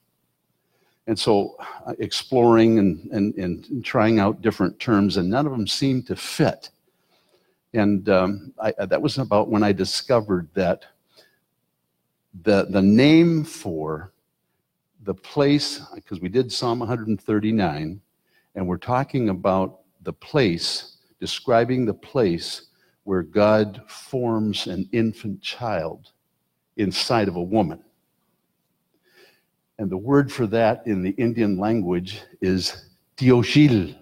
And 1.06 1.18
so, 1.18 1.56
uh, 1.86 1.94
exploring 1.98 2.78
and, 2.78 3.10
and, 3.10 3.34
and 3.34 3.84
trying 3.84 4.20
out 4.20 4.42
different 4.42 4.78
terms, 4.78 5.16
and 5.16 5.28
none 5.28 5.46
of 5.46 5.52
them 5.52 5.66
seemed 5.66 6.06
to 6.08 6.16
fit. 6.16 6.68
And 7.72 8.08
um, 8.10 8.52
I, 8.60 8.72
that 8.84 9.00
was 9.00 9.16
about 9.16 9.48
when 9.48 9.62
I 9.62 9.72
discovered 9.72 10.48
that 10.54 10.84
the, 12.42 12.66
the 12.66 12.82
name 12.82 13.42
for 13.42 14.12
the 15.02 15.14
place, 15.14 15.80
because 15.94 16.20
we 16.20 16.28
did 16.28 16.52
Psalm 16.52 16.78
139, 16.78 18.00
and 18.54 18.68
we're 18.68 18.76
talking 18.76 19.30
about 19.30 19.80
the 20.02 20.12
place, 20.12 20.98
describing 21.18 21.86
the 21.86 21.94
place 21.94 22.68
where 23.04 23.22
God 23.22 23.82
forms 23.88 24.66
an 24.66 24.88
infant 24.92 25.42
child 25.42 26.12
inside 26.76 27.28
of 27.28 27.36
a 27.36 27.42
woman. 27.42 27.82
And 29.78 29.90
the 29.90 29.96
word 29.96 30.32
for 30.32 30.46
that 30.48 30.86
in 30.86 31.02
the 31.02 31.10
Indian 31.10 31.58
language 31.58 32.20
is 32.40 32.90
Tioxil. 33.16 33.98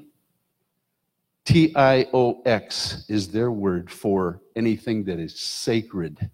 T 1.46 1.72
I 1.74 2.06
O 2.12 2.42
X 2.44 3.06
is 3.08 3.28
their 3.28 3.50
word 3.50 3.90
for 3.90 4.40
anything 4.56 5.04
that 5.04 5.18
is 5.18 5.40
sacred, 5.40 6.30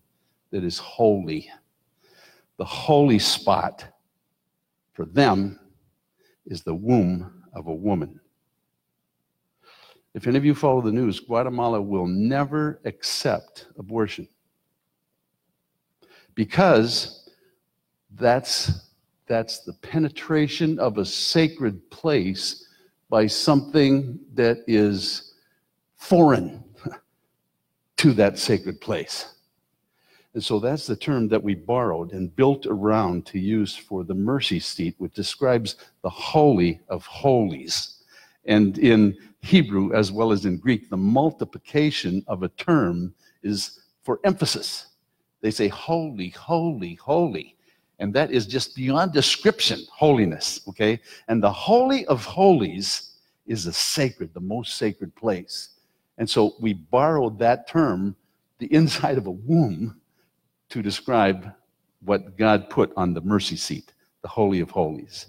that 0.51 0.65
is 0.65 0.79
holy. 0.79 1.49
The 2.57 2.65
holy 2.65 3.19
spot 3.19 3.85
for 4.93 5.05
them 5.05 5.61
is 6.47 6.63
the 6.63 6.75
womb 6.75 7.45
of 7.55 7.69
a 7.69 7.75
woman. 7.75 8.21
If 10.17 10.27
any 10.27 10.39
of 10.39 10.47
you 10.47 10.55
follow 10.55 10.81
the 10.81 10.91
news, 10.91 11.21
Guatemala 11.21 11.83
will 11.83 12.07
never 12.07 12.81
accept 12.87 13.67
abortion 13.79 14.27
because 16.35 17.29
that's, 18.13 18.93
that's 19.27 19.61
the 19.65 19.75
penetration 19.75 20.79
of 20.79 20.97
a 20.97 21.05
sacred 21.05 21.91
place 21.91 22.67
by 23.11 23.27
something 23.27 24.19
that 24.33 24.65
is 24.67 25.35
foreign 25.99 26.65
to 27.99 28.15
that 28.15 28.39
sacred 28.39 28.81
place. 28.81 29.35
And 30.33 30.43
so 30.43 30.59
that's 30.61 30.87
the 30.87 30.97
term 30.97 31.29
that 31.29 31.43
we 31.43 31.55
borrowed 31.55 32.13
and 32.13 32.35
built 32.35 32.65
around 32.65 33.27
to 33.27 33.39
use 33.39 33.77
for 33.77 34.03
the 34.03 34.15
mercy 34.15 34.61
seat, 34.61 34.95
which 34.97 35.13
describes 35.13 35.77
the 36.01 36.09
holy 36.09 36.81
of 36.89 37.05
holies. 37.05 37.93
And 38.47 38.79
in 38.79 39.19
Hebrew, 39.47 39.95
as 39.95 40.11
well 40.11 40.33
as 40.33 40.45
in 40.45 40.59
Greek, 40.59 40.91
the 40.91 40.97
multiplication 40.97 42.25
of 42.27 42.43
a 42.43 42.49
term 42.49 43.15
is 43.43 43.81
for 44.03 44.19
emphasis. 44.25 44.89
They 45.41 45.53
say, 45.53 45.69
holy, 45.69 46.31
holy, 46.31 46.95
holy. 46.95 47.57
And 48.01 48.13
that 48.15 48.33
is 48.33 48.47
just 48.47 48.75
beyond 48.75 49.13
description, 49.13 49.81
holiness, 49.91 50.61
okay? 50.69 51.01
And 51.29 51.43
the 51.43 51.53
holy 51.53 52.05
of 52.07 52.25
holies 52.25 53.13
is 53.47 53.65
the 53.65 53.73
sacred, 53.73 54.35
the 54.35 54.41
most 54.41 54.77
sacred 54.77 55.15
place. 55.15 55.71
And 56.19 56.29
so 56.29 56.55
we 56.61 56.73
borrowed 56.73 57.39
that 57.39 57.69
term, 57.69 58.17
the 58.59 58.73
inside 58.75 59.17
of 59.17 59.27
a 59.27 59.31
womb, 59.31 60.01
to 60.71 60.83
describe 60.83 61.53
what 62.05 62.37
God 62.37 62.69
put 62.69 62.93
on 62.97 63.15
the 63.15 63.21
mercy 63.21 63.57
seat, 63.57 63.93
the 64.23 64.29
Holy 64.29 64.61
of 64.61 64.71
Holies. 64.71 65.27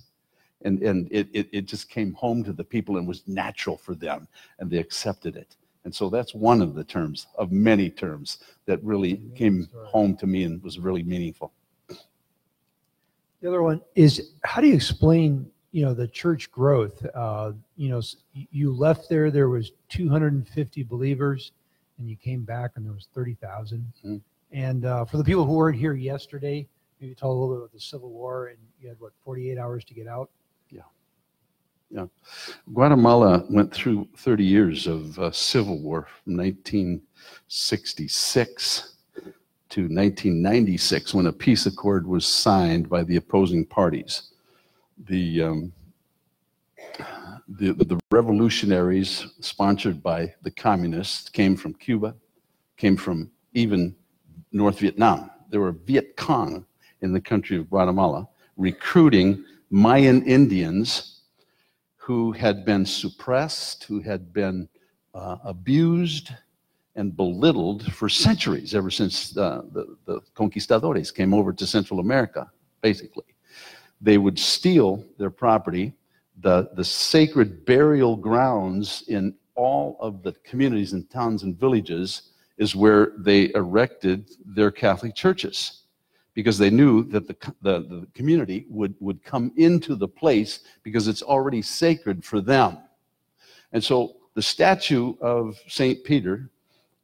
And, 0.68 0.84
and 0.84 1.08
it, 1.12 1.30
it, 1.32 1.48
it 1.54 1.66
just 1.66 1.90
came 1.90 2.14
home 2.14 2.44
to 2.44 2.52
the 2.52 2.64
people 2.64 2.98
and 2.98 3.08
was 3.08 3.26
natural 3.26 3.78
for 3.78 3.96
them, 3.96 4.28
and 4.60 4.70
they 4.70 4.80
accepted 4.80 5.38
it. 5.38 5.56
And 5.86 5.96
so 5.96 6.10
that's 6.10 6.36
one 6.36 6.62
of 6.62 6.76
the 6.76 6.84
terms, 6.84 7.28
of 7.38 7.54
many 7.54 7.90
terms, 7.90 8.40
that 8.66 8.84
really 8.84 9.22
came 9.34 9.70
home 9.86 10.18
to 10.18 10.28
me 10.28 10.44
and 10.44 10.62
was 10.62 10.78
really 10.78 11.04
meaningful. 11.04 11.54
The 11.88 13.48
other 13.48 13.62
one 13.62 13.80
is 13.96 14.34
how 14.44 14.60
do 14.60 14.68
you 14.68 14.76
explain, 14.76 15.50
you 15.72 15.86
know, 15.86 15.94
the 15.94 16.08
church 16.08 16.52
growth? 16.52 17.06
Uh, 17.16 17.54
you 17.78 17.88
know, 17.88 18.02
you 18.34 18.74
left 18.74 19.08
there, 19.08 19.32
there 19.32 19.48
was 19.48 19.72
250 19.88 20.84
believers, 20.84 21.54
and 21.98 22.10
you 22.10 22.18
came 22.18 22.44
back 22.44 22.72
and 22.76 22.86
there 22.86 22.94
was 22.94 23.08
30,000. 23.14 23.94
Mhm. 24.04 24.22
And 24.52 24.84
uh, 24.84 25.06
for 25.06 25.16
the 25.16 25.24
people 25.24 25.46
who 25.46 25.54
weren't 25.54 25.78
here 25.78 25.94
yesterday, 25.94 26.68
maybe 27.00 27.16
tell 27.16 27.32
a 27.32 27.34
little 27.34 27.56
bit 27.56 27.58
about 27.60 27.72
the 27.72 27.80
Civil 27.80 28.10
War, 28.10 28.48
and 28.48 28.58
you 28.82 28.90
had 28.90 29.00
what 29.00 29.14
48 29.24 29.58
hours 29.58 29.86
to 29.86 29.94
get 29.94 30.08
out. 30.08 30.30
Guatemala 32.74 33.46
went 33.50 33.74
through 33.74 34.08
30 34.18 34.44
years 34.44 34.88
of 34.88 35.18
uh, 35.20 35.32
civil 35.32 35.80
war 35.80 36.08
from 36.24 36.36
1966 36.38 38.94
to 39.70 39.82
1996 39.82 41.14
when 41.14 41.28
a 41.28 41.34
peace 41.34 41.66
accord 41.66 42.08
was 42.08 42.26
signed 42.26 42.90
by 42.90 43.04
the 43.04 43.18
opposing 43.18 43.66
parties. 43.66 44.30
The, 45.06 45.44
um, 45.44 45.72
the, 47.48 47.74
the 47.74 48.00
revolutionaries 48.12 49.28
sponsored 49.40 50.02
by 50.04 50.34
the 50.42 50.52
communists 50.52 51.30
came 51.30 51.56
from 51.56 51.74
Cuba, 51.74 52.14
came 52.76 52.98
from 52.98 53.32
even 53.54 53.96
North 54.52 54.80
Vietnam. 54.80 55.32
There 55.50 55.62
were 55.62 55.72
Viet 55.72 56.18
Cong 56.18 56.66
in 57.02 57.14
the 57.14 57.22
country 57.22 57.56
of 57.58 57.70
Guatemala 57.70 58.28
recruiting 58.58 59.46
Mayan 59.70 60.26
Indians 60.26 61.17
who 62.08 62.32
had 62.32 62.64
been 62.64 62.86
suppressed, 62.86 63.84
who 63.84 64.00
had 64.00 64.32
been 64.32 64.70
uh, 65.14 65.36
abused 65.44 66.32
and 66.96 67.14
belittled 67.18 67.84
for 67.92 68.08
centuries, 68.08 68.74
ever 68.74 68.90
since 68.90 69.36
uh, 69.36 69.62
the, 69.74 69.98
the 70.06 70.22
conquistadores 70.34 71.12
came 71.12 71.34
over 71.34 71.52
to 71.52 71.68
Central 71.68 72.00
America, 72.00 72.50
basically. 72.80 73.26
They 74.00 74.18
would 74.18 74.40
steal 74.40 75.04
their 75.18 75.30
property, 75.30 75.92
the, 76.40 76.70
the 76.76 76.86
sacred 76.86 77.66
burial 77.66 78.16
grounds 78.16 79.04
in 79.10 79.36
all 79.56 79.98
of 80.00 80.24
the 80.24 80.32
communities 80.46 80.94
and 80.94 81.10
towns 81.10 81.44
and 81.44 81.60
villages 81.60 82.32
is 82.58 82.74
where 82.74 83.12
they 83.18 83.54
erected 83.54 84.32
their 84.46 84.72
Catholic 84.72 85.14
churches 85.14 85.84
because 86.38 86.60
they 86.60 86.70
knew 86.70 87.04
that 87.06 87.28
the, 87.28 87.36
the, 87.64 87.80
the 87.80 88.08
community 88.14 88.68
would, 88.70 88.94
would 89.00 89.24
come 89.24 89.52
into 89.58 89.96
the 89.96 90.08
place 90.08 90.60
because 90.84 91.08
it's 91.08 91.24
already 91.24 91.64
sacred 91.64 92.24
for 92.24 92.42
them. 92.42 92.78
And 93.74 93.84
so 93.84 94.18
the 94.36 94.44
statue 94.44 95.16
of 95.20 95.60
St. 95.68 96.04
Peter 96.04 96.52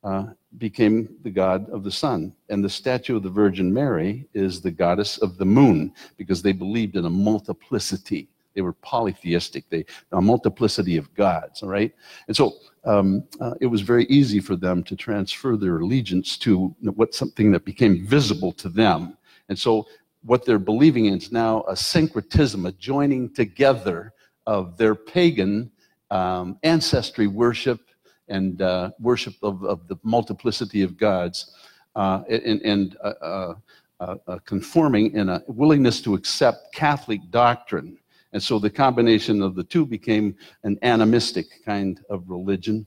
uh, 0.03 0.25
became 0.59 1.09
the 1.23 1.31
god 1.31 1.67
of 1.71 1.83
the 1.83 1.91
sun, 1.91 2.31
and 2.49 2.63
the 2.63 2.69
statue 2.69 3.15
of 3.15 3.23
the 3.23 3.29
Virgin 3.29 3.73
Mary 3.73 4.27
is 4.35 4.61
the 4.61 4.69
goddess 4.69 5.17
of 5.17 5.39
the 5.39 5.45
moon 5.45 5.91
because 6.15 6.43
they 6.43 6.51
believed 6.51 6.95
in 6.95 7.05
a 7.05 7.09
multiplicity. 7.09 8.27
They 8.53 8.61
were 8.61 8.73
polytheistic, 8.73 9.67
they, 9.71 9.83
a 10.11 10.21
multiplicity 10.21 10.95
of 10.95 11.11
gods, 11.15 11.63
all 11.63 11.69
right? 11.69 11.91
And 12.27 12.37
so 12.37 12.57
um, 12.85 13.23
uh, 13.41 13.55
it 13.61 13.65
was 13.65 13.81
very 13.81 14.05
easy 14.05 14.39
for 14.39 14.55
them 14.55 14.83
to 14.83 14.95
transfer 14.95 15.57
their 15.57 15.79
allegiance 15.79 16.37
to 16.37 16.67
what 16.81 17.15
something 17.15 17.51
that 17.51 17.65
became 17.65 18.05
visible 18.05 18.51
to 18.51 18.69
them. 18.69 19.17
And 19.49 19.57
so 19.57 19.87
what 20.23 20.45
they're 20.45 20.59
believing 20.59 21.05
in 21.05 21.17
is 21.17 21.31
now 21.31 21.63
a 21.67 21.75
syncretism, 21.75 22.65
a 22.65 22.71
joining 22.73 23.33
together 23.33 24.13
of 24.45 24.77
their 24.77 24.95
pagan 24.95 25.71
um, 26.11 26.57
ancestry 26.63 27.27
worship 27.27 27.79
and 28.27 28.61
uh, 28.61 28.91
worship 28.99 29.33
of, 29.41 29.63
of, 29.63 29.87
the 29.87 29.97
multiplicity 30.03 30.81
of 30.81 30.95
gods 30.97 31.53
uh, 31.95 32.23
and, 32.29 32.61
and 32.61 32.97
uh, 33.03 33.07
uh, 33.21 33.55
uh, 33.99 34.15
uh, 34.27 34.39
conforming 34.45 35.13
in 35.13 35.29
a 35.29 35.41
willingness 35.47 36.01
to 36.01 36.13
accept 36.13 36.73
Catholic 36.73 37.19
doctrine. 37.29 37.97
And 38.31 38.41
so 38.41 38.59
the 38.59 38.69
combination 38.69 39.41
of 39.41 39.55
the 39.55 39.63
two 39.63 39.85
became 39.85 40.35
an 40.63 40.77
animistic 40.81 41.45
kind 41.65 41.99
of 42.09 42.29
religion. 42.29 42.85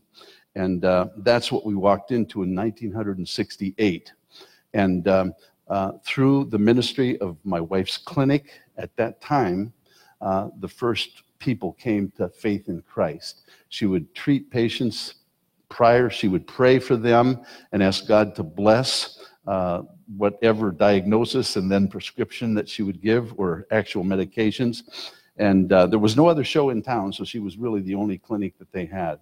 And 0.54 0.82
that's 1.18 1.52
what 1.52 1.66
we 1.66 1.74
walked 1.74 2.12
into 2.12 2.42
in 2.42 2.54
1968. 2.54 4.12
And 4.72 5.06
um, 5.06 5.34
uh, 5.68 5.92
through 6.04 6.44
the 6.44 6.58
ministry 6.58 7.18
of 7.18 7.36
my 7.44 7.60
wife's 7.60 7.98
clinic 7.98 8.60
at 8.76 8.94
that 8.96 9.20
time, 9.20 9.72
uh, 10.20 10.48
the 10.60 10.68
first 10.68 11.22
people 11.38 11.72
came 11.72 12.10
to 12.16 12.28
faith 12.28 12.68
in 12.68 12.82
Christ. 12.82 13.42
She 13.68 13.86
would 13.86 14.14
treat 14.14 14.50
patients 14.50 15.14
prior, 15.68 16.08
she 16.08 16.28
would 16.28 16.46
pray 16.46 16.78
for 16.78 16.96
them 16.96 17.42
and 17.72 17.82
ask 17.82 18.06
God 18.06 18.34
to 18.36 18.42
bless 18.42 19.18
uh, 19.46 19.82
whatever 20.16 20.70
diagnosis 20.70 21.56
and 21.56 21.70
then 21.70 21.88
prescription 21.88 22.54
that 22.54 22.68
she 22.68 22.82
would 22.82 23.02
give 23.02 23.34
or 23.38 23.66
actual 23.70 24.04
medications. 24.04 25.10
And 25.36 25.72
uh, 25.72 25.86
there 25.86 25.98
was 25.98 26.16
no 26.16 26.28
other 26.28 26.44
show 26.44 26.70
in 26.70 26.82
town, 26.82 27.12
so 27.12 27.24
she 27.24 27.40
was 27.40 27.56
really 27.56 27.80
the 27.80 27.94
only 27.94 28.18
clinic 28.18 28.58
that 28.58 28.72
they 28.72 28.86
had. 28.86 29.18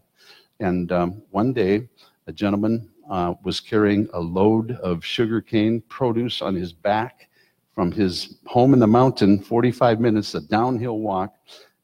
And 0.60 0.92
um, 0.92 1.22
one 1.30 1.52
day, 1.52 1.88
a 2.26 2.32
gentleman 2.32 2.88
uh, 3.10 3.34
was 3.42 3.60
carrying 3.60 4.08
a 4.12 4.20
load 4.20 4.72
of 4.72 5.04
sugarcane 5.04 5.82
produce 5.88 6.42
on 6.42 6.54
his 6.54 6.72
back 6.72 7.28
from 7.74 7.90
his 7.90 8.36
home 8.46 8.72
in 8.72 8.78
the 8.78 8.86
mountain, 8.86 9.40
45 9.42 10.00
minutes, 10.00 10.34
a 10.34 10.40
downhill 10.40 11.00
walk 11.00 11.34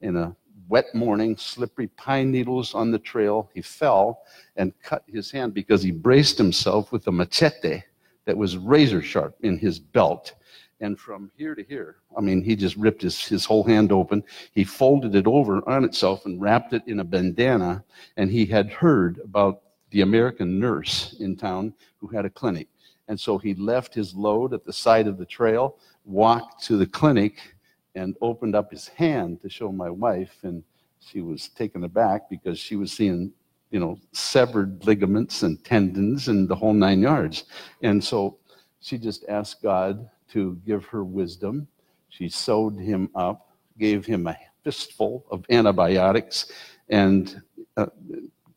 in 0.01 0.15
a 0.15 0.35
wet 0.69 0.95
morning, 0.95 1.35
slippery 1.35 1.87
pine 1.87 2.31
needles 2.31 2.73
on 2.73 2.91
the 2.91 2.99
trail. 2.99 3.49
He 3.53 3.61
fell 3.61 4.21
and 4.55 4.73
cut 4.81 5.03
his 5.05 5.29
hand 5.29 5.53
because 5.53 5.83
he 5.83 5.91
braced 5.91 6.37
himself 6.37 6.93
with 6.93 7.05
a 7.07 7.11
machete 7.11 7.83
that 8.25 8.37
was 8.37 8.57
razor 8.57 9.01
sharp 9.01 9.35
in 9.41 9.57
his 9.57 9.79
belt. 9.79 10.35
And 10.79 10.97
from 10.97 11.29
here 11.35 11.53
to 11.55 11.63
here, 11.63 11.97
I 12.17 12.21
mean, 12.21 12.41
he 12.41 12.55
just 12.55 12.75
ripped 12.77 13.01
his, 13.01 13.27
his 13.27 13.45
whole 13.45 13.63
hand 13.63 13.91
open. 13.91 14.23
He 14.53 14.63
folded 14.63 15.13
it 15.13 15.27
over 15.27 15.61
on 15.69 15.83
itself 15.83 16.25
and 16.25 16.41
wrapped 16.41 16.73
it 16.73 16.83
in 16.87 17.01
a 17.01 17.03
bandana. 17.03 17.83
And 18.15 18.31
he 18.31 18.45
had 18.45 18.69
heard 18.69 19.19
about 19.23 19.61
the 19.91 20.01
American 20.01 20.59
nurse 20.59 21.15
in 21.19 21.35
town 21.35 21.73
who 21.99 22.07
had 22.07 22.25
a 22.25 22.29
clinic. 22.29 22.67
And 23.07 23.19
so 23.19 23.37
he 23.37 23.53
left 23.55 23.93
his 23.93 24.15
load 24.15 24.53
at 24.53 24.65
the 24.65 24.73
side 24.73 25.07
of 25.07 25.17
the 25.17 25.25
trail, 25.25 25.77
walked 26.05 26.63
to 26.63 26.77
the 26.77 26.87
clinic, 26.87 27.55
and 27.95 28.15
opened 28.21 28.55
up 28.55 28.71
his 28.71 28.87
hand 28.87 29.41
to 29.41 29.49
show 29.49 29.71
my 29.71 29.89
wife. 29.89 30.37
And 30.43 30.63
she 30.99 31.21
was 31.21 31.49
taken 31.49 31.83
aback 31.83 32.29
because 32.29 32.57
she 32.57 32.75
was 32.75 32.91
seeing, 32.91 33.33
you 33.69 33.79
know, 33.79 33.99
severed 34.13 34.85
ligaments 34.85 35.43
and 35.43 35.63
tendons 35.63 36.29
and 36.29 36.47
the 36.47 36.55
whole 36.55 36.73
nine 36.73 37.01
yards. 37.01 37.45
And 37.81 38.01
so 38.01 38.37
she 38.79 38.97
just 38.97 39.25
asked 39.27 39.61
God 39.61 40.09
to 40.31 40.57
give 40.65 40.85
her 40.85 41.03
wisdom. 41.03 41.67
She 42.09 42.29
sewed 42.29 42.79
him 42.79 43.09
up, 43.13 43.49
gave 43.77 44.05
him 44.05 44.27
a 44.27 44.37
fistful 44.63 45.25
of 45.29 45.45
antibiotics, 45.49 46.51
and 46.89 47.41
uh, 47.77 47.87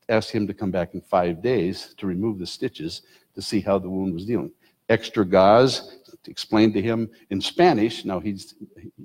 asked 0.09 0.31
him 0.31 0.47
to 0.47 0.55
come 0.55 0.71
back 0.71 0.95
in 0.95 1.01
five 1.01 1.43
days 1.43 1.95
to 1.99 2.07
remove 2.07 2.39
the 2.39 2.47
stitches 2.47 3.03
to 3.35 3.43
see 3.43 3.61
how 3.61 3.79
the 3.79 3.89
wound 3.89 4.15
was 4.15 4.27
dealing. 4.27 4.51
Extra 4.89 5.25
gauze, 5.25 5.99
explained 6.29 6.75
to 6.75 6.83
him 6.83 7.11
in 7.31 7.41
Spanish. 7.41 8.05
Now 8.05 8.21
he's 8.21 8.55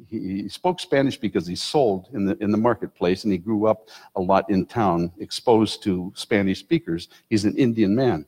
he, 0.08 0.48
spoke 0.50 0.80
Spanish 0.80 1.18
because 1.18 1.48
he 1.48 1.56
sold 1.56 2.10
in 2.14 2.26
the 2.26 2.38
in 2.44 2.52
the 2.52 2.58
marketplace 2.58 3.24
and 3.24 3.32
he 3.32 3.38
grew 3.38 3.66
up 3.66 3.90
a 4.16 4.22
lot 4.22 4.50
in 4.50 4.66
town, 4.66 5.12
exposed 5.20 5.84
to 5.84 6.12
Spanish 6.16 6.60
speakers. 6.60 7.10
He's 7.30 7.46
an 7.46 7.58
Indian 7.58 7.96
man. 7.96 8.26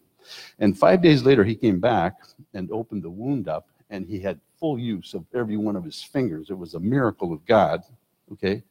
And 0.60 0.78
five 0.78 1.02
days 1.02 1.24
later, 1.24 1.44
he 1.44 1.56
came 1.56 1.80
back 1.80 2.14
and 2.54 2.72
opened 2.72 3.04
the 3.04 3.10
wound 3.10 3.48
up, 3.48 3.68
and 3.90 4.08
he 4.08 4.20
had 4.20 4.40
full 4.60 4.78
use 4.78 5.14
of 5.14 5.26
every 5.34 5.58
one 5.58 5.76
of 5.76 5.84
his 5.84 6.02
fingers. 6.02 6.50
It 6.50 6.58
was 6.58 6.76
a 6.76 6.80
miracle 6.80 7.34
of 7.34 7.46
God. 7.46 7.82
Okay, 8.32 8.64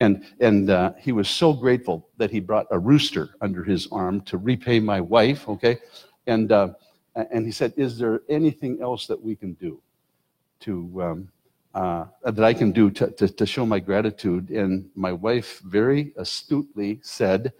and, 0.00 0.24
and 0.40 0.70
uh, 0.70 0.92
he 0.98 1.12
was 1.12 1.28
so 1.28 1.52
grateful 1.52 2.08
that 2.16 2.30
he 2.30 2.40
brought 2.40 2.66
a 2.70 2.78
rooster 2.78 3.30
under 3.40 3.62
his 3.62 3.86
arm 3.92 4.20
to 4.22 4.38
repay 4.38 4.80
my 4.80 5.00
wife, 5.00 5.48
okay? 5.48 5.78
And, 6.26 6.50
uh, 6.50 6.70
and 7.14 7.46
he 7.46 7.52
said, 7.52 7.72
Is 7.76 7.98
there 7.98 8.22
anything 8.28 8.80
else 8.82 9.06
that 9.06 9.20
we 9.20 9.36
can 9.36 9.52
do 9.54 9.80
to, 10.60 11.02
um, 11.02 11.28
uh, 11.74 12.06
that 12.24 12.44
I 12.44 12.54
can 12.54 12.72
do 12.72 12.90
to, 12.90 13.10
to, 13.12 13.28
to 13.28 13.46
show 13.46 13.64
my 13.64 13.78
gratitude? 13.78 14.50
And 14.50 14.90
my 14.96 15.12
wife 15.12 15.60
very 15.60 16.12
astutely 16.16 17.00
said, 17.02 17.52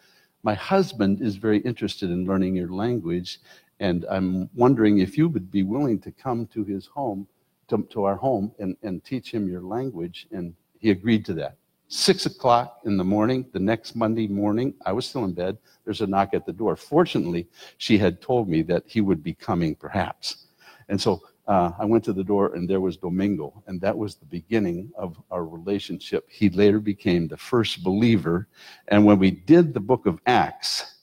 My 0.42 0.54
husband 0.54 1.22
is 1.22 1.36
very 1.36 1.58
interested 1.58 2.10
in 2.10 2.26
learning 2.26 2.56
your 2.56 2.70
language, 2.70 3.40
and 3.78 4.04
I'm 4.10 4.50
wondering 4.54 4.98
if 4.98 5.16
you 5.16 5.28
would 5.28 5.50
be 5.52 5.62
willing 5.62 6.00
to 6.00 6.10
come 6.10 6.46
to 6.48 6.64
his 6.64 6.86
home, 6.86 7.28
to, 7.68 7.86
to 7.90 8.04
our 8.04 8.16
home, 8.16 8.52
and, 8.58 8.76
and 8.82 9.04
teach 9.04 9.30
him 9.32 9.48
your 9.48 9.62
language. 9.62 10.26
And 10.32 10.54
he 10.80 10.90
agreed 10.90 11.24
to 11.26 11.34
that. 11.34 11.56
Six 11.88 12.26
o'clock 12.26 12.80
in 12.84 12.96
the 12.96 13.04
morning, 13.04 13.46
the 13.52 13.60
next 13.60 13.94
Monday 13.94 14.26
morning, 14.26 14.74
I 14.86 14.92
was 14.92 15.06
still 15.06 15.24
in 15.24 15.32
bed. 15.32 15.58
There's 15.84 16.00
a 16.00 16.06
knock 16.06 16.32
at 16.32 16.46
the 16.46 16.52
door. 16.52 16.76
Fortunately, 16.76 17.46
she 17.76 17.98
had 17.98 18.22
told 18.22 18.48
me 18.48 18.62
that 18.62 18.84
he 18.86 19.00
would 19.00 19.22
be 19.22 19.34
coming, 19.34 19.74
perhaps. 19.74 20.46
And 20.88 21.00
so 21.00 21.22
uh, 21.46 21.72
I 21.78 21.84
went 21.84 22.02
to 22.04 22.14
the 22.14 22.24
door, 22.24 22.54
and 22.54 22.68
there 22.68 22.80
was 22.80 22.96
Domingo, 22.96 23.62
and 23.66 23.80
that 23.82 23.96
was 23.96 24.14
the 24.14 24.24
beginning 24.24 24.92
of 24.96 25.20
our 25.30 25.44
relationship. 25.44 26.26
He 26.30 26.48
later 26.48 26.80
became 26.80 27.28
the 27.28 27.36
first 27.36 27.84
believer. 27.84 28.48
And 28.88 29.04
when 29.04 29.18
we 29.18 29.30
did 29.30 29.74
the 29.74 29.80
book 29.80 30.06
of 30.06 30.20
Acts, 30.26 31.00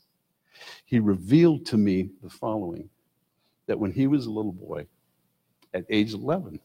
he 0.86 1.00
revealed 1.00 1.66
to 1.68 1.78
me 1.78 2.10
the 2.24 2.30
following 2.30 2.90
that 3.68 3.80
when 3.80 3.92
he 3.92 4.08
was 4.08 4.26
a 4.26 4.32
little 4.32 4.52
boy, 4.52 4.88
at 5.74 5.86
age 5.90 6.14
11, 6.14 6.60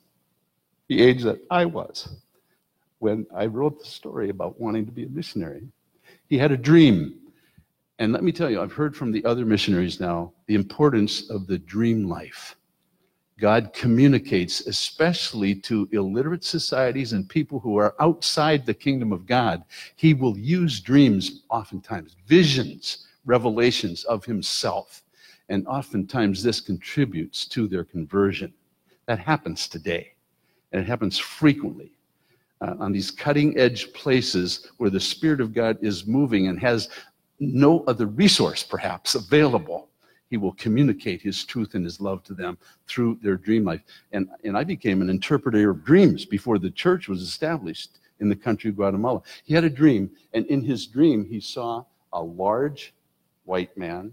the 0.88 1.00
age 1.00 1.22
that 1.22 1.38
I 1.50 1.64
was, 1.64 2.08
when 2.98 3.26
I 3.34 3.46
wrote 3.46 3.78
the 3.78 3.86
story 3.86 4.30
about 4.30 4.60
wanting 4.60 4.86
to 4.86 4.92
be 4.92 5.04
a 5.04 5.08
missionary. 5.08 5.68
He 6.28 6.38
had 6.38 6.52
a 6.52 6.56
dream. 6.56 7.14
And 7.98 8.12
let 8.12 8.22
me 8.22 8.32
tell 8.32 8.50
you, 8.50 8.60
I've 8.60 8.72
heard 8.72 8.96
from 8.96 9.12
the 9.12 9.24
other 9.24 9.44
missionaries 9.44 10.00
now 10.00 10.32
the 10.46 10.54
importance 10.54 11.30
of 11.30 11.46
the 11.46 11.58
dream 11.58 12.08
life. 12.08 12.56
God 13.38 13.74
communicates, 13.74 14.66
especially 14.66 15.54
to 15.56 15.88
illiterate 15.92 16.42
societies 16.42 17.12
and 17.12 17.28
people 17.28 17.60
who 17.60 17.76
are 17.76 17.94
outside 18.00 18.64
the 18.64 18.72
kingdom 18.72 19.12
of 19.12 19.26
God. 19.26 19.62
He 19.96 20.14
will 20.14 20.38
use 20.38 20.80
dreams, 20.80 21.42
oftentimes, 21.50 22.16
visions, 22.26 23.06
revelations 23.26 24.04
of 24.04 24.24
Himself. 24.24 25.02
And 25.50 25.66
oftentimes, 25.66 26.42
this 26.42 26.60
contributes 26.60 27.46
to 27.48 27.68
their 27.68 27.84
conversion. 27.84 28.54
That 29.04 29.18
happens 29.18 29.68
today, 29.68 30.14
and 30.72 30.80
it 30.80 30.88
happens 30.88 31.18
frequently 31.18 31.95
uh, 32.60 32.74
on 32.78 32.92
these 32.92 33.10
cutting 33.10 33.58
edge 33.58 33.92
places 33.92 34.68
where 34.78 34.90
the 34.90 35.00
Spirit 35.00 35.40
of 35.40 35.52
God 35.52 35.78
is 35.82 36.06
moving 36.06 36.48
and 36.48 36.58
has 36.60 36.88
no 37.38 37.84
other 37.84 38.06
resource, 38.06 38.62
perhaps, 38.62 39.14
available. 39.14 39.88
He 40.30 40.36
will 40.36 40.52
communicate 40.52 41.22
his 41.22 41.44
truth 41.44 41.74
and 41.74 41.84
his 41.84 42.00
love 42.00 42.24
to 42.24 42.34
them 42.34 42.58
through 42.88 43.18
their 43.22 43.36
dream 43.36 43.64
life. 43.64 43.82
And, 44.12 44.28
and 44.42 44.56
I 44.56 44.64
became 44.64 45.02
an 45.02 45.10
interpreter 45.10 45.70
of 45.70 45.84
dreams 45.84 46.24
before 46.24 46.58
the 46.58 46.70
church 46.70 47.08
was 47.08 47.22
established 47.22 47.98
in 48.20 48.28
the 48.28 48.36
country 48.36 48.70
of 48.70 48.76
Guatemala. 48.76 49.22
He 49.44 49.54
had 49.54 49.64
a 49.64 49.70
dream, 49.70 50.10
and 50.32 50.46
in 50.46 50.62
his 50.62 50.86
dream, 50.86 51.24
he 51.24 51.40
saw 51.40 51.84
a 52.12 52.22
large 52.22 52.94
white 53.44 53.76
man 53.76 54.12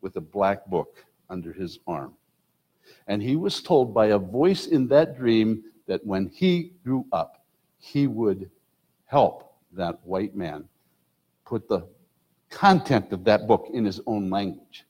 with 0.00 0.16
a 0.16 0.20
black 0.20 0.66
book 0.66 1.04
under 1.28 1.52
his 1.52 1.78
arm. 1.86 2.14
And 3.06 3.22
he 3.22 3.36
was 3.36 3.62
told 3.62 3.92
by 3.92 4.06
a 4.06 4.18
voice 4.18 4.66
in 4.66 4.88
that 4.88 5.18
dream 5.18 5.64
that 5.86 6.04
when 6.06 6.30
he 6.34 6.72
grew 6.84 7.04
up, 7.12 7.37
he 7.78 8.06
would 8.06 8.50
help 9.06 9.54
that 9.72 9.98
white 10.04 10.34
man 10.34 10.64
put 11.44 11.68
the 11.68 11.86
content 12.50 13.12
of 13.12 13.24
that 13.24 13.46
book 13.46 13.68
in 13.72 13.84
his 13.84 14.00
own 14.06 14.30
language. 14.30 14.84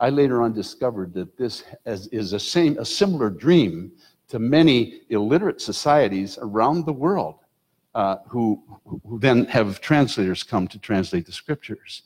I 0.00 0.10
later 0.10 0.42
on 0.42 0.52
discovered 0.52 1.14
that 1.14 1.36
this 1.36 1.64
is 1.86 2.32
a, 2.32 2.40
same, 2.40 2.78
a 2.78 2.84
similar 2.84 3.30
dream 3.30 3.92
to 4.28 4.38
many 4.38 5.02
illiterate 5.10 5.60
societies 5.60 6.38
around 6.40 6.86
the 6.86 6.92
world 6.92 7.36
uh, 7.94 8.16
who, 8.26 8.62
who 8.84 9.18
then 9.18 9.44
have 9.44 9.80
translators 9.80 10.42
come 10.42 10.66
to 10.68 10.78
translate 10.78 11.26
the 11.26 11.32
scriptures. 11.32 12.02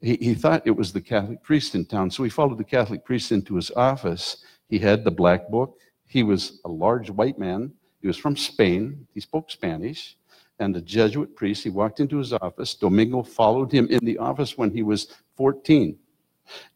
he, 0.00 0.16
he 0.16 0.34
thought 0.34 0.66
it 0.66 0.70
was 0.70 0.92
the 0.92 1.00
Catholic 1.00 1.42
priest 1.42 1.74
in 1.74 1.84
town. 1.84 2.10
So 2.10 2.24
he 2.24 2.30
followed 2.30 2.58
the 2.58 2.64
Catholic 2.64 3.04
priest 3.04 3.30
into 3.30 3.54
his 3.56 3.70
office. 3.72 4.44
He 4.68 4.78
had 4.78 5.04
the 5.04 5.10
black 5.10 5.48
book. 5.48 5.78
He 6.06 6.22
was 6.22 6.60
a 6.64 6.68
large 6.68 7.10
white 7.10 7.38
man. 7.38 7.72
He 8.02 8.08
was 8.08 8.18
from 8.18 8.36
Spain. 8.36 9.06
He 9.14 9.20
spoke 9.20 9.50
Spanish. 9.50 10.16
And 10.58 10.74
the 10.74 10.82
Jesuit 10.82 11.34
priest, 11.34 11.64
he 11.64 11.70
walked 11.70 11.98
into 12.00 12.18
his 12.18 12.32
office. 12.34 12.74
Domingo 12.74 13.22
followed 13.22 13.72
him 13.72 13.88
in 13.88 14.04
the 14.04 14.18
office 14.18 14.58
when 14.58 14.70
he 14.70 14.82
was 14.82 15.08
14. 15.36 15.96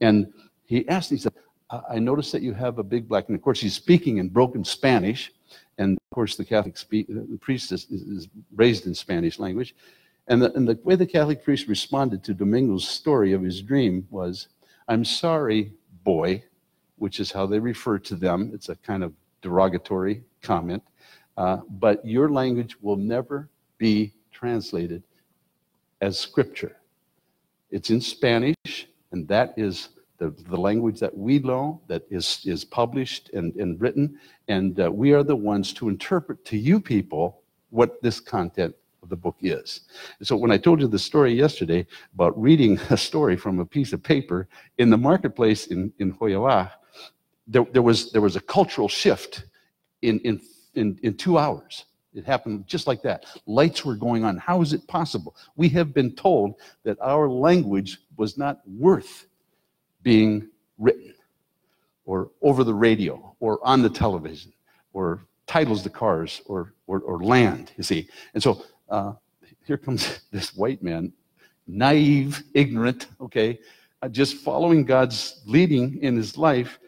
And 0.01 0.33
he 0.65 0.89
asked, 0.89 1.11
he 1.11 1.19
said, 1.19 1.35
I 1.71 1.99
noticed 1.99 2.33
that 2.33 2.43
you 2.43 2.53
have 2.55 2.79
a 2.79 2.83
big 2.83 3.09
black, 3.09 3.29
and 3.29 3.37
of 3.37 3.43
course 3.43 3.61
he's 3.61 3.75
speaking 3.75 4.19
in 4.19 4.29
broken 4.29 4.65
Spanish, 4.65 5.33
and 5.79 5.97
of 5.97 6.15
course 6.15 6.37
the 6.37 6.45
Catholic 6.45 6.77
spe- 6.77 7.11
uh, 7.11 7.27
the 7.29 7.39
priest 7.41 7.73
is 7.73 7.87
is 7.91 8.29
raised 8.55 8.87
in 8.87 8.95
Spanish 8.95 9.39
language, 9.39 9.75
and 10.29 10.41
the, 10.41 10.53
and 10.55 10.69
the 10.69 10.79
way 10.85 10.95
the 10.95 11.07
Catholic 11.07 11.43
priest 11.43 11.67
responded 11.67 12.23
to 12.25 12.35
Domingo's 12.35 12.87
story 12.87 13.33
of 13.33 13.43
his 13.43 13.63
dream 13.63 14.07
was, 14.11 14.49
"I'm 14.87 15.05
sorry, 15.05 15.73
boy," 16.05 16.45
which 16.99 17.19
is 17.19 17.33
how 17.33 17.47
they 17.47 17.59
refer 17.59 17.99
to 17.99 18.15
them. 18.15 18.53
It's 18.55 18.69
a 18.69 18.77
kind 18.77 19.03
of 19.03 19.13
derogatory 19.43 20.23
comment, 20.43 20.85
uh, 21.37 21.59
but 21.69 22.05
your 22.05 22.31
language 22.31 22.77
will 22.81 22.97
never 22.97 23.49
be 23.79 24.13
translated 24.33 25.03
as 26.01 26.19
scripture. 26.19 26.77
It's 27.71 27.91
in 27.91 28.01
Spanish, 28.01 28.89
and 29.13 29.27
that 29.29 29.55
is 29.57 29.91
the, 30.19 30.31
the 30.49 30.57
language 30.57 31.01
that 31.01 31.17
we 31.17 31.39
know, 31.39 31.81
that 31.89 32.03
is, 32.11 32.41
is 32.45 32.65
published 32.65 33.31
and, 33.31 33.55
and 33.57 33.81
written. 33.81 34.19
And 34.49 34.81
uh, 34.81 34.91
we 34.91 35.13
are 35.13 35.23
the 35.23 35.37
ones 35.37 35.73
to 35.75 35.89
interpret 35.89 36.45
to 36.47 36.57
you 36.57 36.81
people 36.81 37.43
what 37.71 38.01
this 38.03 38.21
content 38.21 38.75
of 39.03 39.09
the 39.09 39.17
book 39.17 39.37
is. 39.41 39.83
So 40.23 40.37
when 40.37 40.51
I 40.51 40.57
told 40.57 40.81
you 40.81 40.89
the 40.89 40.99
story 40.99 41.33
yesterday 41.35 41.87
about 42.15 42.41
reading 42.41 42.79
a 42.91 42.97
story 42.97 43.37
from 43.37 43.61
a 43.61 43.67
piece 43.67 43.93
of 43.93 44.03
paper 44.03 44.49
in 44.79 44.91
the 44.91 44.97
marketplace 44.97 45.67
in, 45.67 45.93
in 45.99 46.13
Hoyoa, 46.15 46.71
there, 47.47 47.67
there, 47.73 47.83
was, 47.83 48.11
there 48.13 48.23
was 48.23 48.37
a 48.37 48.41
cultural 48.41 48.89
shift 48.89 49.45
in, 50.03 50.19
in, 50.21 50.41
in, 50.77 50.99
in 51.03 51.17
two 51.17 51.39
hours. 51.39 51.85
It 52.15 52.25
happened 52.25 52.67
just 52.67 52.87
like 52.87 53.03
that. 53.03 53.27
Lights 53.47 53.85
were 53.85 53.95
going 53.95 54.25
on. 54.25 54.39
How 54.39 54.63
is 54.63 54.73
it 54.73 54.87
possible? 54.87 55.37
We 55.57 55.69
have 55.71 55.93
been 55.93 56.13
told 56.13 56.55
that 56.83 56.99
our 57.01 57.29
language 57.29 57.99
was 58.17 58.39
not 58.39 58.61
worth 58.67 59.27
being 60.03 60.49
written 60.79 61.15
or 62.07 62.31
over 62.41 62.65
the 62.65 62.73
radio 62.73 63.35
or 63.41 63.59
on 63.63 63.83
the 63.83 63.91
television 63.91 64.53
or 64.95 65.27
titles 65.47 65.83
to 65.83 65.91
cars 65.91 66.41
or, 66.47 66.73
or, 66.87 67.01
or 67.01 67.23
land, 67.23 67.73
you 67.77 67.83
see. 67.83 68.09
And 68.33 68.43
so 68.43 68.65
uh, 68.89 69.13
here 69.67 69.77
comes 69.77 70.21
this 70.31 70.55
white 70.57 70.83
man, 70.83 71.13
naive, 71.67 72.43
ignorant, 72.55 73.09
okay, 73.21 73.59
uh, 74.03 74.09
just 74.09 74.37
following 74.37 74.85
God's 74.85 75.43
leading 75.47 76.03
in 76.03 76.17
his 76.17 76.39
life 76.39 76.79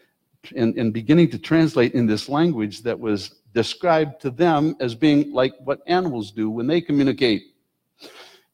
and, 0.55 0.75
and 0.77 0.93
beginning 0.93 1.29
to 1.31 1.37
translate 1.37 1.93
in 1.93 2.05
this 2.05 2.29
language 2.29 2.81
that 2.83 2.99
was 2.99 3.35
described 3.53 4.21
to 4.21 4.29
them 4.29 4.75
as 4.79 4.95
being 4.95 5.31
like 5.33 5.53
what 5.63 5.81
animals 5.87 6.31
do 6.31 6.49
when 6.49 6.67
they 6.67 6.81
communicate. 6.81 7.55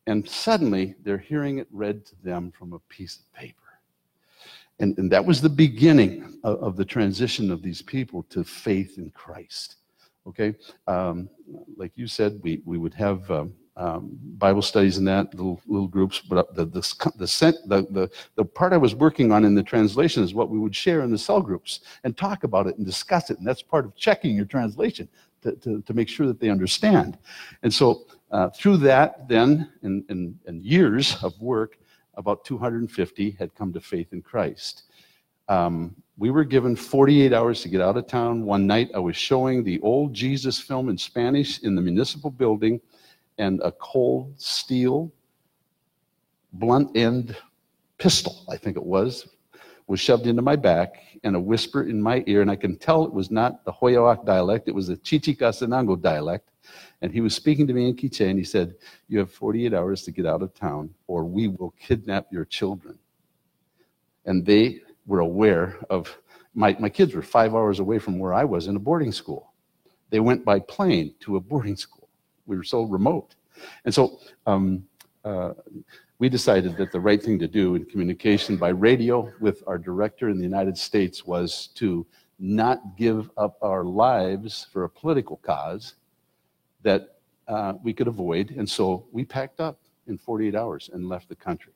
And 0.08 0.28
suddenly 0.28 0.96
they're 1.04 1.18
hearing 1.18 1.58
it 1.58 1.68
read 1.72 2.06
to 2.08 2.16
them 2.24 2.52
from 2.52 2.74
a 2.74 2.80
piece 2.80 3.18
of 3.18 3.34
paper. 3.34 3.62
And, 4.80 4.98
and 4.98 5.12
that 5.12 5.26
was 5.26 5.42
the 5.42 5.50
beginning 5.50 6.40
of, 6.44 6.60
of, 6.62 6.76
the 6.76 6.86
transition 6.86 7.50
of 7.50 7.62
these 7.62 7.82
people 7.82 8.24
to 8.24 8.44
faith 8.44 8.98
in 8.98 9.10
Christ. 9.12 9.78
Okay? 10.28 10.54
Um, 10.88 11.30
like 11.78 11.94
you 11.96 12.08
said, 12.08 12.40
we, 12.44 12.62
we 12.66 12.78
would 12.78 12.94
have 12.94 13.30
um, 13.32 13.54
um, 13.78 14.18
Bible 14.38 14.62
studies 14.62 14.98
and 14.98 15.08
that, 15.08 15.34
little, 15.34 15.62
little 15.68 15.88
groups, 15.88 16.20
but 16.20 16.56
the, 16.56 16.66
the, 16.66 16.82
the, 17.18 17.28
the, 17.66 17.88
the, 17.92 18.10
the 18.36 18.46
part 18.46 18.72
I 18.72 18.78
was 18.78 18.96
working 18.96 19.32
on 19.32 19.44
in 19.44 19.54
the 19.54 19.64
translation 19.64 20.24
is 20.24 20.34
what 20.34 20.50
we 20.50 20.60
would 20.60 20.76
share 20.76 21.02
in 21.02 21.12
the 21.12 21.18
cell 21.18 21.42
groups 21.42 21.82
and 22.04 22.16
talk 22.16 22.46
about 22.46 22.68
it 22.68 22.78
and 22.78 22.86
discuss 22.86 23.30
it. 23.30 23.38
And 23.38 23.46
that's 23.46 23.62
part 23.62 23.86
of 23.86 23.96
checking 23.96 24.36
your 24.36 24.46
translation 24.46 25.10
to, 25.42 25.54
to, 25.58 25.82
to 25.82 25.94
make 25.94 26.08
sure 26.08 26.26
that 26.28 26.40
they 26.40 26.50
understand. 26.50 27.18
And 27.64 27.74
so 27.74 28.06
uh, 28.32 28.50
through 28.50 28.78
that, 28.78 29.28
then, 29.28 29.70
in, 29.84 30.06
and, 30.10 30.40
and 30.46 30.64
years 30.64 31.22
of 31.24 31.40
work, 31.42 31.78
about 32.16 32.46
250 32.46 33.32
had 33.32 33.54
come 33.56 33.74
to 33.74 33.82
faith 33.82 34.14
in 34.14 34.22
Christ. 34.22 34.84
Um, 35.48 35.96
we 36.18 36.32
were 36.32 36.46
given 36.46 36.76
48 36.76 37.34
hours 37.34 37.62
to 37.62 37.70
get 37.70 37.82
out 37.82 37.98
of 37.98 38.08
town. 38.08 38.46
One 38.46 38.66
night 38.66 38.90
I 38.96 39.00
was 39.00 39.18
showing 39.18 39.64
the 39.64 39.80
old 39.82 40.14
Jesus 40.14 40.60
film 40.60 40.90
in 40.90 40.98
Spanish 40.98 41.62
in 41.62 41.76
the 41.76 41.82
municipal 41.82 42.32
building, 42.32 42.80
and 43.38 43.62
a 43.64 43.72
cold 43.72 44.34
steel 44.38 45.12
blunt 46.54 46.96
end 46.96 47.36
pistol, 47.98 48.46
I 48.50 48.58
think 48.58 48.78
it 48.78 48.84
was, 48.84 49.28
was 49.88 50.00
shoved 50.00 50.28
into 50.28 50.42
my 50.42 50.56
back, 50.56 51.02
and 51.24 51.36
a 51.36 51.40
whisper 51.40 51.84
in 51.84 52.02
my 52.02 52.24
ear, 52.28 52.42
and 52.42 52.52
I 52.52 52.56
can 52.56 52.78
tell 52.78 53.04
it 53.04 53.14
was 53.14 53.32
not 53.32 53.64
the 53.66 53.72
Hoyoac 53.72 54.26
dialect, 54.26 54.68
it 54.68 54.76
was 54.76 54.88
the 54.88 54.98
Chichicastenango 54.98 55.96
dialect. 55.96 56.50
And 57.02 57.12
he 57.12 57.22
was 57.22 57.36
speaking 57.36 57.68
to 57.68 57.74
me 57.74 57.88
in 57.90 57.96
Quiche, 57.96 58.22
and 58.22 58.40
he 58.40 58.46
said, 58.46 58.76
You 59.08 59.20
have 59.20 59.32
48 59.32 59.74
hours 59.74 60.02
to 60.04 60.12
get 60.12 60.26
out 60.26 60.42
of 60.42 60.54
town, 60.54 60.94
or 61.08 61.24
we 61.24 61.48
will 61.48 61.74
kidnap 61.80 62.28
your 62.32 62.46
children. 62.46 62.98
And 64.26 64.46
they 64.46 64.82
were 65.06 65.20
aware 65.20 65.78
of 65.90 66.16
my, 66.56 66.76
my 66.80 66.90
kids 66.90 67.14
were 67.14 67.22
five 67.22 67.54
hours 67.54 67.80
away 67.80 68.00
from 68.00 68.18
where 68.18 68.34
I 68.34 68.46
was 68.46 68.68
in 68.68 68.76
a 68.76 68.80
boarding 68.80 69.12
school. 69.12 69.54
They 70.10 70.22
went 70.22 70.46
by 70.46 70.60
plane 70.60 71.14
to 71.22 71.36
a 71.36 71.42
boarding 71.42 71.76
school. 71.76 72.05
We 72.46 72.58
were 72.58 72.64
so 72.64 72.84
remote. 72.84 73.36
And 73.86 73.94
so 73.94 74.20
um, 74.46 74.86
uh, 75.24 75.54
we 76.20 76.30
decided 76.30 76.78
that 76.78 76.92
the 76.92 77.00
right 77.00 77.22
thing 77.22 77.40
to 77.40 77.48
do 77.48 77.76
in 77.76 77.86
communication 77.86 78.58
by 78.58 78.70
radio 78.70 79.32
with 79.40 79.64
our 79.68 79.78
director 79.78 80.30
in 80.30 80.38
the 80.38 80.44
United 80.44 80.78
States 80.78 81.26
was 81.26 81.68
to 81.76 82.06
not 82.40 82.98
give 82.98 83.30
up 83.38 83.58
our 83.62 83.84
lives 83.84 84.68
for 84.72 84.84
a 84.84 84.90
political 84.90 85.38
cause 85.38 85.96
that 86.84 87.16
uh, 87.48 87.74
we 87.84 87.94
could 87.94 88.08
avoid. 88.08 88.52
And 88.52 88.70
so 88.70 89.06
we 89.12 89.26
packed 89.26 89.60
up 89.60 89.80
in 90.08 90.18
48 90.18 90.56
hours 90.56 90.90
and 90.94 91.10
left 91.10 91.30
the 91.30 91.36
country. 91.36 91.74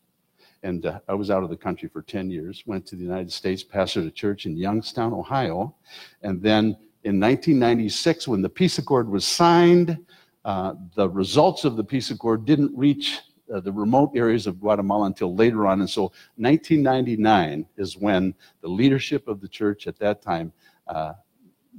And 0.64 0.86
uh, 0.86 1.00
I 1.08 1.14
was 1.14 1.32
out 1.32 1.44
of 1.44 1.50
the 1.50 1.58
country 1.58 1.90
for 1.90 2.02
10 2.02 2.30
years, 2.30 2.64
went 2.66 2.86
to 2.88 2.96
the 2.96 3.04
United 3.04 3.32
States, 3.32 3.64
pastored 3.64 4.08
a 4.08 4.12
church 4.12 4.46
in 4.46 4.58
Youngstown, 4.58 5.14
Ohio. 5.14 5.76
And 6.22 6.42
then 6.42 6.78
in 7.04 7.20
1996, 7.20 8.28
when 8.28 8.42
the 8.42 8.50
peace 8.50 8.78
accord 8.78 9.10
was 9.10 9.26
signed, 9.26 9.98
uh, 10.46 10.74
the 10.96 11.10
results 11.10 11.66
of 11.66 11.76
the 11.76 11.84
peace 11.84 12.12
accord 12.12 12.46
didn't 12.46 12.76
reach 12.78 13.20
uh, 13.54 13.60
the 13.60 13.72
remote 13.72 14.12
areas 14.16 14.48
of 14.48 14.60
Guatemala 14.60 15.08
until 15.08 15.36
later 15.36 15.66
on. 15.66 15.80
And 15.80 15.90
so 15.90 16.04
1999 16.38 17.66
is 17.78 17.98
when 17.98 18.34
the 18.62 18.68
leadership 18.68 19.28
of 19.28 19.42
the 19.42 19.48
church 19.48 19.88
at 19.88 19.98
that 20.00 20.22
time 20.22 20.54
uh, 20.88 21.14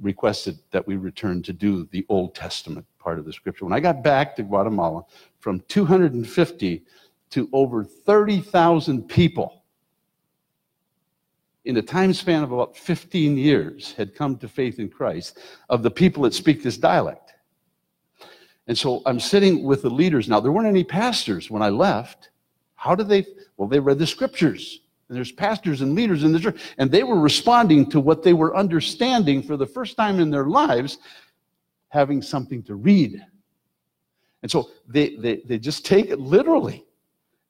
requested 0.01 0.59
that 0.71 0.85
we 0.85 0.95
return 0.95 1.41
to 1.43 1.53
do 1.53 1.87
the 1.91 2.05
Old 2.09 2.35
Testament 2.35 2.85
part 2.99 3.19
of 3.19 3.25
the 3.25 3.33
scripture. 3.33 3.65
When 3.65 3.73
I 3.73 3.79
got 3.79 4.03
back 4.03 4.35
to 4.35 4.43
Guatemala, 4.43 5.03
from 5.39 5.61
250 5.67 6.83
to 7.31 7.49
over 7.53 7.83
30,000 7.83 9.07
people 9.07 9.63
in 11.65 11.77
a 11.77 11.81
time 11.81 12.13
span 12.13 12.43
of 12.43 12.51
about 12.51 12.75
15 12.75 13.37
years 13.37 13.93
had 13.93 14.15
come 14.15 14.37
to 14.37 14.47
faith 14.47 14.79
in 14.79 14.89
Christ 14.89 15.39
of 15.69 15.83
the 15.83 15.91
people 15.91 16.23
that 16.23 16.33
speak 16.33 16.63
this 16.63 16.77
dialect. 16.77 17.33
And 18.67 18.77
so 18.77 19.01
I'm 19.05 19.19
sitting 19.19 19.63
with 19.63 19.81
the 19.81 19.89
leaders 19.89 20.29
now. 20.29 20.39
There 20.39 20.51
weren't 20.51 20.67
any 20.67 20.83
pastors 20.83 21.49
when 21.49 21.61
I 21.61 21.69
left. 21.69 22.29
How 22.75 22.95
did 22.95 23.09
they? 23.09 23.25
Well, 23.57 23.67
they 23.67 23.79
read 23.79 23.99
the 23.99 24.07
scriptures. 24.07 24.81
And 25.09 25.17
there's 25.17 25.31
pastors 25.31 25.81
and 25.81 25.93
leaders 25.93 26.23
in 26.23 26.31
the 26.31 26.39
church. 26.39 26.61
And 26.77 26.89
they 26.89 27.03
were 27.03 27.19
responding 27.19 27.89
to 27.89 27.99
what 27.99 28.23
they 28.23 28.33
were 28.33 28.55
understanding 28.55 29.43
for 29.43 29.57
the 29.57 29.65
first 29.65 29.97
time 29.97 30.19
in 30.19 30.29
their 30.29 30.45
lives, 30.45 30.99
having 31.89 32.21
something 32.21 32.63
to 32.63 32.75
read. 32.75 33.21
And 34.41 34.49
so 34.49 34.69
they, 34.87 35.15
they, 35.17 35.41
they 35.45 35.59
just 35.59 35.85
take 35.85 36.09
it 36.09 36.19
literally. 36.19 36.85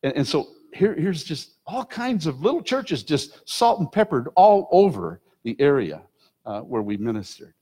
And, 0.03 0.13
and 0.17 0.27
so 0.27 0.47
here, 0.73 0.95
here's 0.95 1.23
just 1.23 1.57
all 1.67 1.85
kinds 1.85 2.25
of 2.25 2.41
little 2.41 2.63
churches 2.63 3.03
just 3.03 3.47
salt 3.47 3.79
and 3.79 3.91
peppered 3.91 4.29
all 4.35 4.67
over 4.71 5.21
the 5.43 5.55
area 5.59 6.01
uh, 6.45 6.61
where 6.61 6.81
we 6.81 6.97
ministered. 6.97 7.53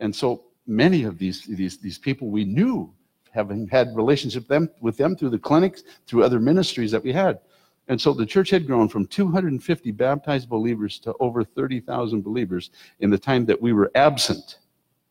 And 0.00 0.14
so 0.14 0.44
many 0.66 1.04
of 1.04 1.18
these, 1.18 1.44
these, 1.44 1.78
these 1.78 1.98
people 1.98 2.28
we 2.28 2.44
knew, 2.44 2.92
having 3.30 3.66
had 3.68 3.94
relationship 3.96 4.46
them, 4.46 4.68
with 4.80 4.96
them 4.96 5.16
through 5.16 5.30
the 5.30 5.38
clinics, 5.38 5.82
through 6.06 6.22
other 6.22 6.38
ministries 6.38 6.90
that 6.90 7.02
we 7.02 7.12
had. 7.12 7.40
And 7.88 8.00
so 8.00 8.12
the 8.12 8.26
church 8.26 8.50
had 8.50 8.66
grown 8.66 8.88
from 8.88 9.06
250 9.06 9.90
baptized 9.92 10.48
believers 10.48 10.98
to 11.00 11.14
over 11.18 11.42
30,000 11.42 12.22
believers 12.22 12.70
in 13.00 13.10
the 13.10 13.18
time 13.18 13.44
that 13.46 13.60
we 13.60 13.72
were 13.72 13.90
absent. 13.94 14.58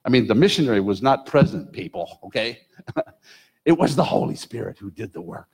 I 0.06 0.10
mean, 0.10 0.26
the 0.26 0.36
missionary 0.36 0.80
was 0.80 1.02
not 1.02 1.26
present, 1.26 1.72
people, 1.72 2.20
okay? 2.24 2.60
it 3.66 3.74
was 3.74 3.96
the 3.96 4.04
Holy 4.04 4.36
Spirit 4.36 4.78
who 4.80 4.90
did 4.90 5.14
the 5.14 5.22
work 5.22 5.50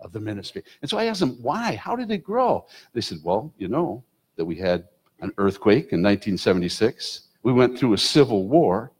of 0.00 0.12
the 0.12 0.20
ministry. 0.20 0.62
And 0.80 0.90
so 0.90 0.98
I 0.98 1.04
asked 1.04 1.20
them, 1.20 1.38
why? 1.42 1.76
How 1.76 1.94
did 1.94 2.10
it 2.10 2.24
grow? 2.24 2.66
They 2.92 3.00
said, 3.00 3.18
well, 3.22 3.52
you 3.56 3.68
know 3.68 4.02
that 4.36 4.44
we 4.44 4.56
had 4.56 4.88
an 5.20 5.32
earthquake 5.38 5.92
in 5.92 6.02
1976. 6.02 7.28
We 7.42 7.52
went 7.52 7.78
through 7.78 7.92
a 7.92 7.98
civil 7.98 8.48
war, 8.48 8.90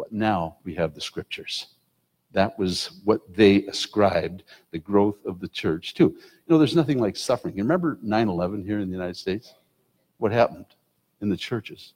but 0.00 0.12
now 0.12 0.56
we 0.64 0.74
have 0.74 0.94
the 0.94 1.00
scriptures. 1.00 1.66
That 2.32 2.58
was 2.58 3.00
what 3.04 3.20
they 3.34 3.64
ascribed 3.64 4.44
the 4.70 4.78
growth 4.78 5.18
of 5.26 5.40
the 5.40 5.48
church 5.48 5.92
to. 5.94 6.04
You 6.04 6.18
know, 6.48 6.56
there's 6.56 6.74
nothing 6.74 6.98
like 6.98 7.16
suffering. 7.16 7.54
You 7.54 7.64
remember 7.64 7.98
9 8.00 8.28
11 8.28 8.64
here 8.64 8.78
in 8.78 8.88
the 8.88 8.94
United 8.94 9.18
States? 9.18 9.54
What 10.16 10.32
happened 10.32 10.64
in 11.20 11.28
the 11.28 11.36
churches? 11.36 11.92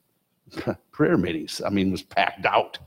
Prayer 0.93 1.17
meetings, 1.17 1.63
I 1.65 1.71
mean, 1.71 1.91
was 1.91 2.03
packed 2.03 2.45
out. 2.45 2.79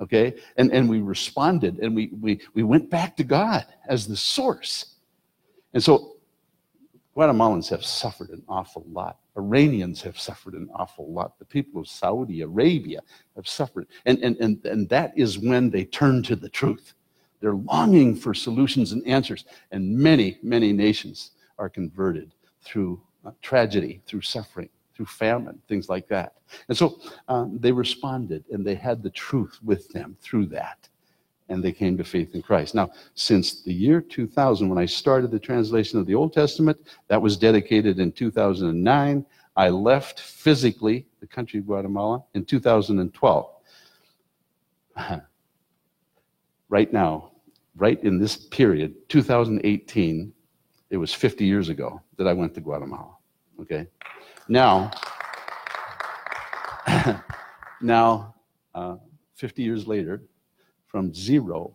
Okay? 0.00 0.34
And, 0.56 0.72
and 0.72 0.88
we 0.88 1.00
responded 1.02 1.78
and 1.78 1.94
we, 1.94 2.10
we, 2.20 2.40
we 2.54 2.64
went 2.64 2.90
back 2.90 3.16
to 3.18 3.24
God 3.24 3.66
as 3.88 4.08
the 4.08 4.16
source. 4.16 4.96
And 5.72 5.82
so 5.82 6.13
Guatemalans 7.16 7.68
have 7.70 7.84
suffered 7.84 8.30
an 8.30 8.42
awful 8.48 8.84
lot. 8.90 9.18
Iranians 9.36 10.02
have 10.02 10.18
suffered 10.18 10.54
an 10.54 10.68
awful 10.74 11.12
lot. 11.12 11.38
The 11.38 11.44
people 11.44 11.80
of 11.80 11.88
Saudi 11.88 12.40
Arabia 12.40 13.00
have 13.36 13.46
suffered. 13.46 13.86
And, 14.04 14.18
and, 14.22 14.36
and, 14.38 14.64
and 14.64 14.88
that 14.88 15.12
is 15.16 15.38
when 15.38 15.70
they 15.70 15.84
turn 15.84 16.22
to 16.24 16.34
the 16.34 16.48
truth. 16.48 16.94
They're 17.40 17.54
longing 17.54 18.16
for 18.16 18.34
solutions 18.34 18.92
and 18.92 19.06
answers. 19.06 19.44
And 19.70 19.96
many, 19.96 20.38
many 20.42 20.72
nations 20.72 21.32
are 21.58 21.68
converted 21.68 22.32
through 22.62 23.00
uh, 23.24 23.30
tragedy, 23.42 24.02
through 24.06 24.22
suffering, 24.22 24.68
through 24.96 25.06
famine, 25.06 25.60
things 25.68 25.88
like 25.88 26.08
that. 26.08 26.34
And 26.68 26.76
so 26.76 27.00
um, 27.28 27.58
they 27.60 27.70
responded 27.70 28.44
and 28.50 28.66
they 28.66 28.74
had 28.74 29.02
the 29.02 29.10
truth 29.10 29.58
with 29.62 29.88
them 29.90 30.16
through 30.20 30.46
that 30.46 30.88
and 31.48 31.62
they 31.62 31.72
came 31.72 31.96
to 31.98 32.04
faith 32.04 32.34
in 32.34 32.42
Christ. 32.42 32.74
Now, 32.74 32.90
since 33.14 33.62
the 33.62 33.72
year 33.72 34.00
2000, 34.00 34.68
when 34.68 34.78
I 34.78 34.86
started 34.86 35.30
the 35.30 35.38
translation 35.38 35.98
of 35.98 36.06
the 36.06 36.14
Old 36.14 36.32
Testament, 36.32 36.78
that 37.08 37.20
was 37.20 37.36
dedicated 37.36 37.98
in 37.98 38.12
2009. 38.12 39.26
I 39.56 39.68
left 39.68 40.20
physically 40.20 41.06
the 41.20 41.26
country 41.26 41.60
of 41.60 41.66
Guatemala 41.66 42.24
in 42.34 42.44
2012. 42.44 43.50
right 46.68 46.92
now, 46.92 47.30
right 47.76 48.02
in 48.02 48.18
this 48.18 48.36
period, 48.36 48.94
2018, 49.08 50.32
it 50.90 50.96
was 50.96 51.12
50 51.12 51.44
years 51.44 51.68
ago 51.68 52.00
that 52.16 52.26
I 52.26 52.32
went 52.32 52.54
to 52.54 52.60
Guatemala. 52.60 53.16
Okay? 53.60 53.86
Now, 54.48 54.90
now, 57.80 58.34
uh, 58.74 58.96
50 59.34 59.62
years 59.62 59.86
later, 59.86 60.22
from 60.94 61.12
zero, 61.12 61.74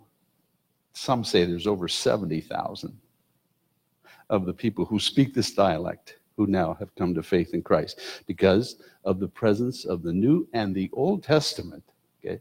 some 0.94 1.26
say 1.26 1.44
there's 1.44 1.68
over 1.68 1.90
70,000 1.90 2.98
of 4.30 4.46
the 4.46 4.54
people 4.54 4.86
who 4.86 4.98
speak 4.98 5.34
this 5.34 5.52
dialect 5.52 6.20
who 6.38 6.48
now 6.48 6.74
have 6.76 6.96
come 6.96 7.14
to 7.14 7.22
faith 7.22 7.54
in 7.54 7.62
Christ 7.62 8.00
because 8.28 8.78
of 9.04 9.20
the 9.20 9.28
presence 9.28 9.84
of 9.84 10.04
the 10.04 10.14
New 10.14 10.48
and 10.54 10.74
the 10.74 10.90
Old 10.94 11.22
Testament. 11.22 11.84
Okay, 12.24 12.40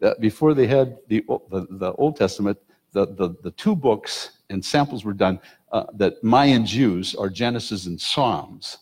that 0.00 0.18
before 0.18 0.54
they 0.54 0.66
had 0.66 0.96
the, 1.08 1.22
the, 1.50 1.66
the 1.68 1.92
Old 1.92 2.16
Testament, 2.16 2.56
the, 2.92 3.04
the, 3.04 3.36
the 3.42 3.50
two 3.50 3.76
books 3.76 4.38
and 4.48 4.64
samples 4.64 5.04
were 5.04 5.12
done 5.12 5.38
uh, 5.72 5.84
that 5.92 6.24
Mayan 6.24 6.64
Jews 6.64 7.14
are 7.14 7.28
Genesis 7.28 7.84
and 7.84 8.00
Psalms. 8.00 8.78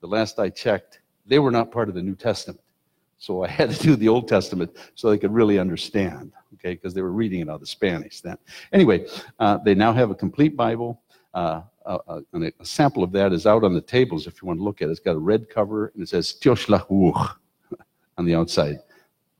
The 0.00 0.06
last 0.06 0.38
I 0.38 0.48
checked, 0.48 1.00
they 1.26 1.40
were 1.40 1.50
not 1.50 1.70
part 1.70 1.90
of 1.90 1.94
the 1.94 2.02
New 2.02 2.16
Testament. 2.16 2.62
So 3.18 3.42
I 3.42 3.48
had 3.48 3.70
to 3.70 3.82
do 3.82 3.96
the 3.96 4.08
Old 4.08 4.28
Testament 4.28 4.76
so 4.94 5.10
they 5.10 5.18
could 5.18 5.32
really 5.32 5.58
understand, 5.58 6.32
okay, 6.66 6.74
because 6.74 6.94
they 6.94 7.02
were 7.02 7.12
reading 7.12 7.40
it 7.40 7.48
out 7.48 7.62
of 7.62 7.68
Spanish 7.68 8.20
then. 8.20 8.36
Anyway, 8.72 9.06
uh, 9.38 9.58
they 9.58 9.74
now 9.74 9.92
have 9.92 10.10
a 10.10 10.14
complete 10.14 10.56
Bible. 10.56 11.00
Uh, 11.34 11.62
uh, 11.84 12.20
and 12.32 12.44
a, 12.44 12.64
sample 12.64 13.04
of 13.04 13.12
that 13.12 13.32
is 13.32 13.46
out 13.46 13.62
on 13.62 13.74
the 13.74 13.80
tables 13.80 14.26
if 14.26 14.40
you 14.40 14.46
want 14.46 14.58
to 14.58 14.64
look 14.64 14.82
at 14.82 14.88
it. 14.88 14.90
It's 14.90 15.00
got 15.00 15.14
a 15.14 15.18
red 15.18 15.48
cover 15.48 15.92
and 15.94 16.02
it 16.02 16.08
says 16.08 16.34
Tioshlahu 16.40 17.34
on 18.18 18.24
the 18.24 18.34
outside. 18.34 18.78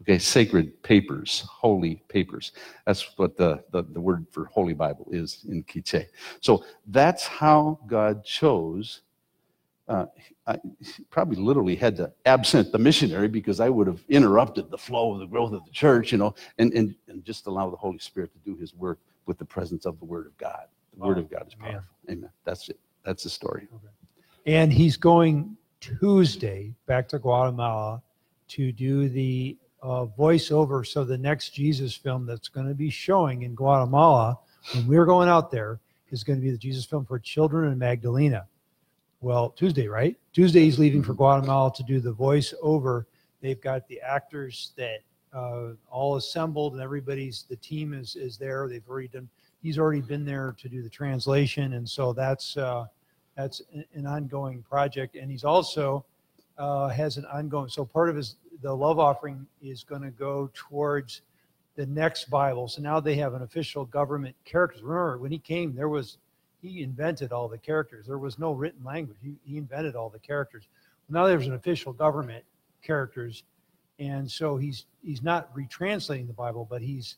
Okay, 0.02 0.18
sacred 0.18 0.80
papers, 0.82 1.42
holy 1.48 2.04
papers. 2.08 2.52
That's 2.84 3.16
what 3.16 3.36
the, 3.36 3.64
the, 3.72 3.82
the 3.82 4.00
word 4.00 4.26
for 4.30 4.44
Holy 4.44 4.74
Bible 4.74 5.08
is 5.10 5.44
in 5.48 5.64
Quiche. 5.64 6.06
So 6.40 6.64
that's 6.86 7.26
how 7.26 7.80
God 7.86 8.22
chose 8.24 9.00
uh, 9.88 10.06
I 10.46 10.58
probably 11.10 11.36
literally 11.36 11.76
had 11.76 11.96
to 11.96 12.12
absent 12.24 12.72
the 12.72 12.78
missionary 12.78 13.28
because 13.28 13.60
I 13.60 13.68
would 13.68 13.86
have 13.86 14.02
interrupted 14.08 14.70
the 14.70 14.78
flow 14.78 15.12
of 15.12 15.20
the 15.20 15.26
growth 15.26 15.52
of 15.52 15.64
the 15.64 15.70
church, 15.70 16.12
you 16.12 16.18
know, 16.18 16.34
and, 16.58 16.72
and, 16.72 16.94
and 17.08 17.24
just 17.24 17.46
allow 17.46 17.70
the 17.70 17.76
Holy 17.76 17.98
Spirit 17.98 18.32
to 18.32 18.38
do 18.38 18.56
his 18.56 18.74
work 18.74 18.98
with 19.26 19.38
the 19.38 19.44
presence 19.44 19.86
of 19.86 19.98
the 19.98 20.04
Word 20.04 20.26
of 20.26 20.36
God. 20.38 20.66
The 20.94 21.00
wow. 21.00 21.08
Word 21.08 21.18
of 21.18 21.30
God 21.30 21.46
is 21.46 21.54
powerful. 21.54 21.80
Amen. 22.08 22.18
Amen. 22.18 22.30
That's 22.44 22.68
it. 22.68 22.78
That's 23.04 23.22
the 23.22 23.30
story. 23.30 23.68
Okay. 23.72 23.92
And 24.46 24.72
he's 24.72 24.96
going 24.96 25.56
Tuesday 25.80 26.74
back 26.86 27.08
to 27.08 27.18
Guatemala 27.18 28.02
to 28.48 28.72
do 28.72 29.08
the 29.08 29.56
uh, 29.82 30.06
voiceover. 30.18 30.84
So 30.84 31.04
the 31.04 31.18
next 31.18 31.50
Jesus 31.50 31.94
film 31.94 32.26
that's 32.26 32.48
going 32.48 32.66
to 32.68 32.74
be 32.74 32.90
showing 32.90 33.42
in 33.42 33.54
Guatemala 33.54 34.38
when 34.74 34.86
we're 34.88 35.06
going 35.06 35.28
out 35.28 35.50
there 35.50 35.78
is 36.10 36.24
going 36.24 36.40
to 36.40 36.44
be 36.44 36.50
the 36.50 36.58
Jesus 36.58 36.84
film 36.84 37.04
for 37.04 37.18
children 37.18 37.70
in 37.70 37.78
Magdalena 37.78 38.46
well, 39.26 39.50
Tuesday, 39.50 39.88
right? 39.88 40.16
Tuesday 40.32 40.60
he's 40.60 40.78
leaving 40.78 41.02
for 41.02 41.12
Guatemala 41.12 41.72
to 41.74 41.82
do 41.82 41.98
the 41.98 42.12
voiceover. 42.12 43.06
They've 43.40 43.60
got 43.60 43.88
the 43.88 44.00
actors 44.00 44.70
that 44.76 45.00
uh, 45.32 45.70
all 45.90 46.14
assembled, 46.14 46.74
and 46.74 46.80
everybody's 46.80 47.44
the 47.50 47.56
team 47.56 47.92
is 47.92 48.14
is 48.14 48.38
there. 48.38 48.68
They've 48.68 48.88
already 48.88 49.08
done. 49.08 49.28
He's 49.64 49.80
already 49.80 50.00
been 50.00 50.24
there 50.24 50.54
to 50.60 50.68
do 50.68 50.80
the 50.80 50.88
translation, 50.88 51.72
and 51.72 51.88
so 51.88 52.12
that's 52.12 52.56
uh, 52.56 52.86
that's 53.36 53.62
an 53.94 54.06
ongoing 54.06 54.62
project. 54.62 55.16
And 55.16 55.28
he's 55.28 55.42
also 55.42 56.04
uh, 56.56 56.86
has 56.90 57.16
an 57.16 57.24
ongoing. 57.24 57.68
So 57.68 57.84
part 57.84 58.08
of 58.08 58.14
his 58.14 58.36
the 58.62 58.72
love 58.72 59.00
offering 59.00 59.44
is 59.60 59.82
going 59.82 60.02
to 60.02 60.12
go 60.12 60.50
towards 60.54 61.22
the 61.74 61.86
next 61.86 62.30
Bible. 62.30 62.68
So 62.68 62.80
now 62.80 63.00
they 63.00 63.16
have 63.16 63.34
an 63.34 63.42
official 63.42 63.86
government 63.86 64.36
characters. 64.44 64.82
Remember 64.82 65.18
when 65.18 65.32
he 65.32 65.38
came, 65.38 65.74
there 65.74 65.88
was 65.88 66.18
he 66.60 66.82
invented 66.82 67.32
all 67.32 67.48
the 67.48 67.58
characters. 67.58 68.06
There 68.06 68.18
was 68.18 68.38
no 68.38 68.52
written 68.52 68.84
language. 68.84 69.18
He, 69.22 69.34
he 69.44 69.58
invented 69.58 69.94
all 69.94 70.08
the 70.08 70.18
characters. 70.18 70.68
Now 71.08 71.26
there's 71.26 71.46
an 71.46 71.54
official 71.54 71.92
government 71.92 72.44
characters, 72.82 73.44
and 73.98 74.30
so 74.30 74.56
he's 74.56 74.86
he's 75.04 75.22
not 75.22 75.54
retranslating 75.54 76.26
the 76.26 76.32
Bible, 76.32 76.66
but 76.68 76.82
he's 76.82 77.16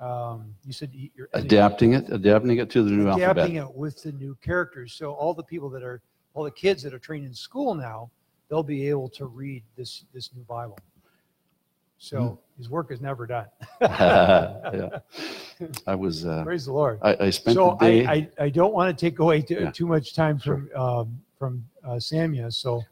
um, 0.00 0.54
you 0.64 0.72
said 0.72 0.90
you're 1.14 1.28
adapting 1.34 1.92
it, 1.92 2.08
adapting 2.10 2.58
it 2.58 2.70
to 2.70 2.82
the 2.82 2.90
new 2.90 3.02
adapting 3.02 3.22
alphabet. 3.24 3.44
Adapting 3.44 3.56
it 3.56 3.74
with 3.74 4.02
the 4.02 4.12
new 4.12 4.36
characters. 4.42 4.94
So 4.94 5.12
all 5.12 5.34
the 5.34 5.42
people 5.42 5.68
that 5.70 5.82
are 5.82 6.00
all 6.34 6.44
the 6.44 6.50
kids 6.50 6.82
that 6.84 6.94
are 6.94 6.98
trained 6.98 7.26
in 7.26 7.34
school 7.34 7.74
now, 7.74 8.10
they'll 8.48 8.62
be 8.62 8.88
able 8.88 9.08
to 9.10 9.26
read 9.26 9.62
this 9.76 10.04
this 10.14 10.30
new 10.34 10.42
Bible. 10.44 10.78
So 11.98 12.18
mm. 12.18 12.38
his 12.56 12.70
work 12.70 12.92
is 12.92 13.00
never 13.00 13.26
done. 13.26 13.46
yeah. 13.80 15.00
I 15.86 15.94
was. 15.94 16.24
Uh, 16.24 16.44
Praise 16.44 16.66
the 16.66 16.72
Lord. 16.72 17.00
I, 17.02 17.16
I 17.20 17.30
spent 17.30 17.56
so 17.56 17.76
the 17.78 17.86
day. 17.86 18.06
I, 18.06 18.12
I, 18.12 18.28
I 18.44 18.48
don't 18.48 18.72
want 18.72 18.96
to 18.96 19.06
take 19.06 19.18
away 19.18 19.42
too, 19.42 19.58
yeah. 19.60 19.70
too 19.70 19.86
much 19.86 20.14
time 20.14 20.38
from 20.38 20.70
um, 20.76 21.20
from 21.38 21.64
uh, 21.84 21.96
Samia. 21.96 22.52
So 22.52 22.82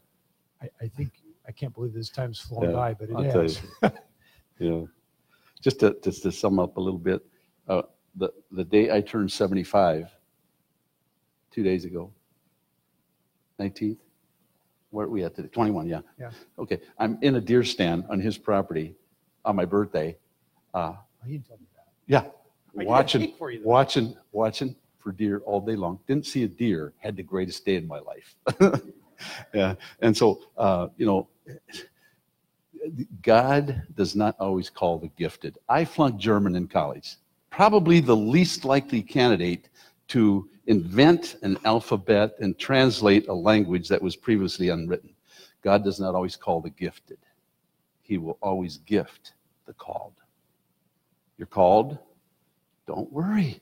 I, 0.61 0.69
I 0.81 0.87
think 0.89 1.11
I 1.47 1.53
can't 1.53 1.73
believe 1.73 1.93
this 1.93 2.09
time's 2.09 2.39
flown 2.39 2.63
yeah, 2.63 2.71
by, 2.71 2.93
but 2.93 3.09
it 3.09 3.15
I'll 3.15 3.23
has. 3.23 3.61
yeah. 4.59 4.81
Just 5.61 5.79
to 5.79 5.95
just 6.03 6.23
to 6.23 6.31
sum 6.31 6.59
up 6.59 6.75
a 6.75 6.81
little 6.81 6.99
bit, 6.99 7.25
uh, 7.69 7.83
the 8.15 8.29
the 8.51 8.65
day 8.65 8.91
I 8.91 8.99
turned 8.99 9.31
seventy 9.31 9.63
five. 9.63 10.11
Two 11.49 11.63
days 11.63 11.85
ago. 11.85 12.11
Nineteenth 13.57 13.97
where 14.91 15.05
are 15.05 15.09
we 15.09 15.23
at 15.23 15.35
today? 15.35 15.49
21, 15.49 15.87
yeah. 15.87 16.01
Yeah. 16.19 16.31
Okay, 16.57 16.79
I'm 16.97 17.17
in 17.21 17.35
a 17.35 17.41
deer 17.41 17.63
stand 17.63 18.05
on 18.09 18.19
his 18.19 18.37
property 18.37 18.95
on 19.45 19.55
my 19.55 19.65
birthday. 19.65 20.17
Uh, 20.73 20.93
Oh, 21.23 21.27
you 21.27 21.39
tell 21.39 21.57
me 21.57 21.65
that. 21.75 21.87
yeah, 22.05 22.19
I 22.75 22.79
did 22.79 22.87
watching, 22.87 23.21
cake 23.21 23.35
for 23.37 23.51
you, 23.51 23.59
though. 23.59 23.65
watching, 23.69 24.15
watching 24.31 24.75
for 24.99 25.11
deer 25.11 25.41
all 25.45 25.59
day 25.59 25.75
long. 25.75 25.99
Didn't 26.07 26.25
see 26.27 26.43
a 26.43 26.47
deer. 26.47 26.93
Had 26.99 27.15
the 27.17 27.23
greatest 27.23 27.65
day 27.65 27.75
in 27.75 27.87
my 27.87 27.99
life. 27.99 28.35
yeah, 29.53 29.73
and 30.01 30.15
so 30.15 30.41
uh, 30.57 30.87
you 30.95 31.05
know, 31.05 31.27
God 33.21 33.83
does 33.95 34.15
not 34.15 34.35
always 34.39 34.69
call 34.69 34.99
the 34.99 35.09
gifted. 35.17 35.57
I 35.67 35.85
flunked 35.85 36.19
German 36.19 36.55
in 36.55 36.67
college. 36.67 37.17
Probably 37.49 37.99
the 37.99 38.15
least 38.15 38.63
likely 38.65 39.01
candidate 39.01 39.69
to 40.09 40.49
invent 40.67 41.37
an 41.41 41.57
alphabet 41.65 42.35
and 42.39 42.57
translate 42.57 43.27
a 43.27 43.33
language 43.33 43.87
that 43.87 44.01
was 44.01 44.15
previously 44.15 44.69
unwritten. 44.69 45.13
God 45.63 45.83
does 45.83 45.99
not 45.99 46.13
always 46.13 46.35
call 46.35 46.61
the 46.61 46.69
gifted, 46.69 47.17
He 48.01 48.17
will 48.17 48.37
always 48.41 48.77
gift 48.77 49.33
the 49.65 49.73
called. 49.73 50.13
You're 51.37 51.47
called, 51.47 51.97
don't 52.87 53.11
worry. 53.11 53.59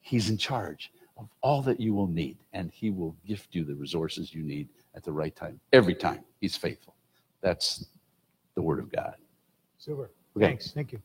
He's 0.00 0.30
in 0.30 0.38
charge 0.38 0.92
of 1.18 1.28
all 1.42 1.60
that 1.62 1.78
you 1.78 1.92
will 1.92 2.06
need, 2.06 2.38
and 2.52 2.70
He 2.72 2.90
will 2.90 3.14
gift 3.26 3.54
you 3.54 3.64
the 3.64 3.74
resources 3.74 4.34
you 4.34 4.42
need 4.42 4.68
at 4.94 5.04
the 5.04 5.12
right 5.12 5.34
time. 5.34 5.60
Every 5.72 5.94
time, 5.94 6.24
He's 6.40 6.56
faithful. 6.56 6.94
That's 7.42 7.86
the 8.54 8.62
Word 8.62 8.78
of 8.78 8.90
God. 8.90 9.14
Super. 9.78 10.10
Okay. 10.36 10.46
Thanks. 10.46 10.70
Thank 10.72 10.92
you. 10.92 11.00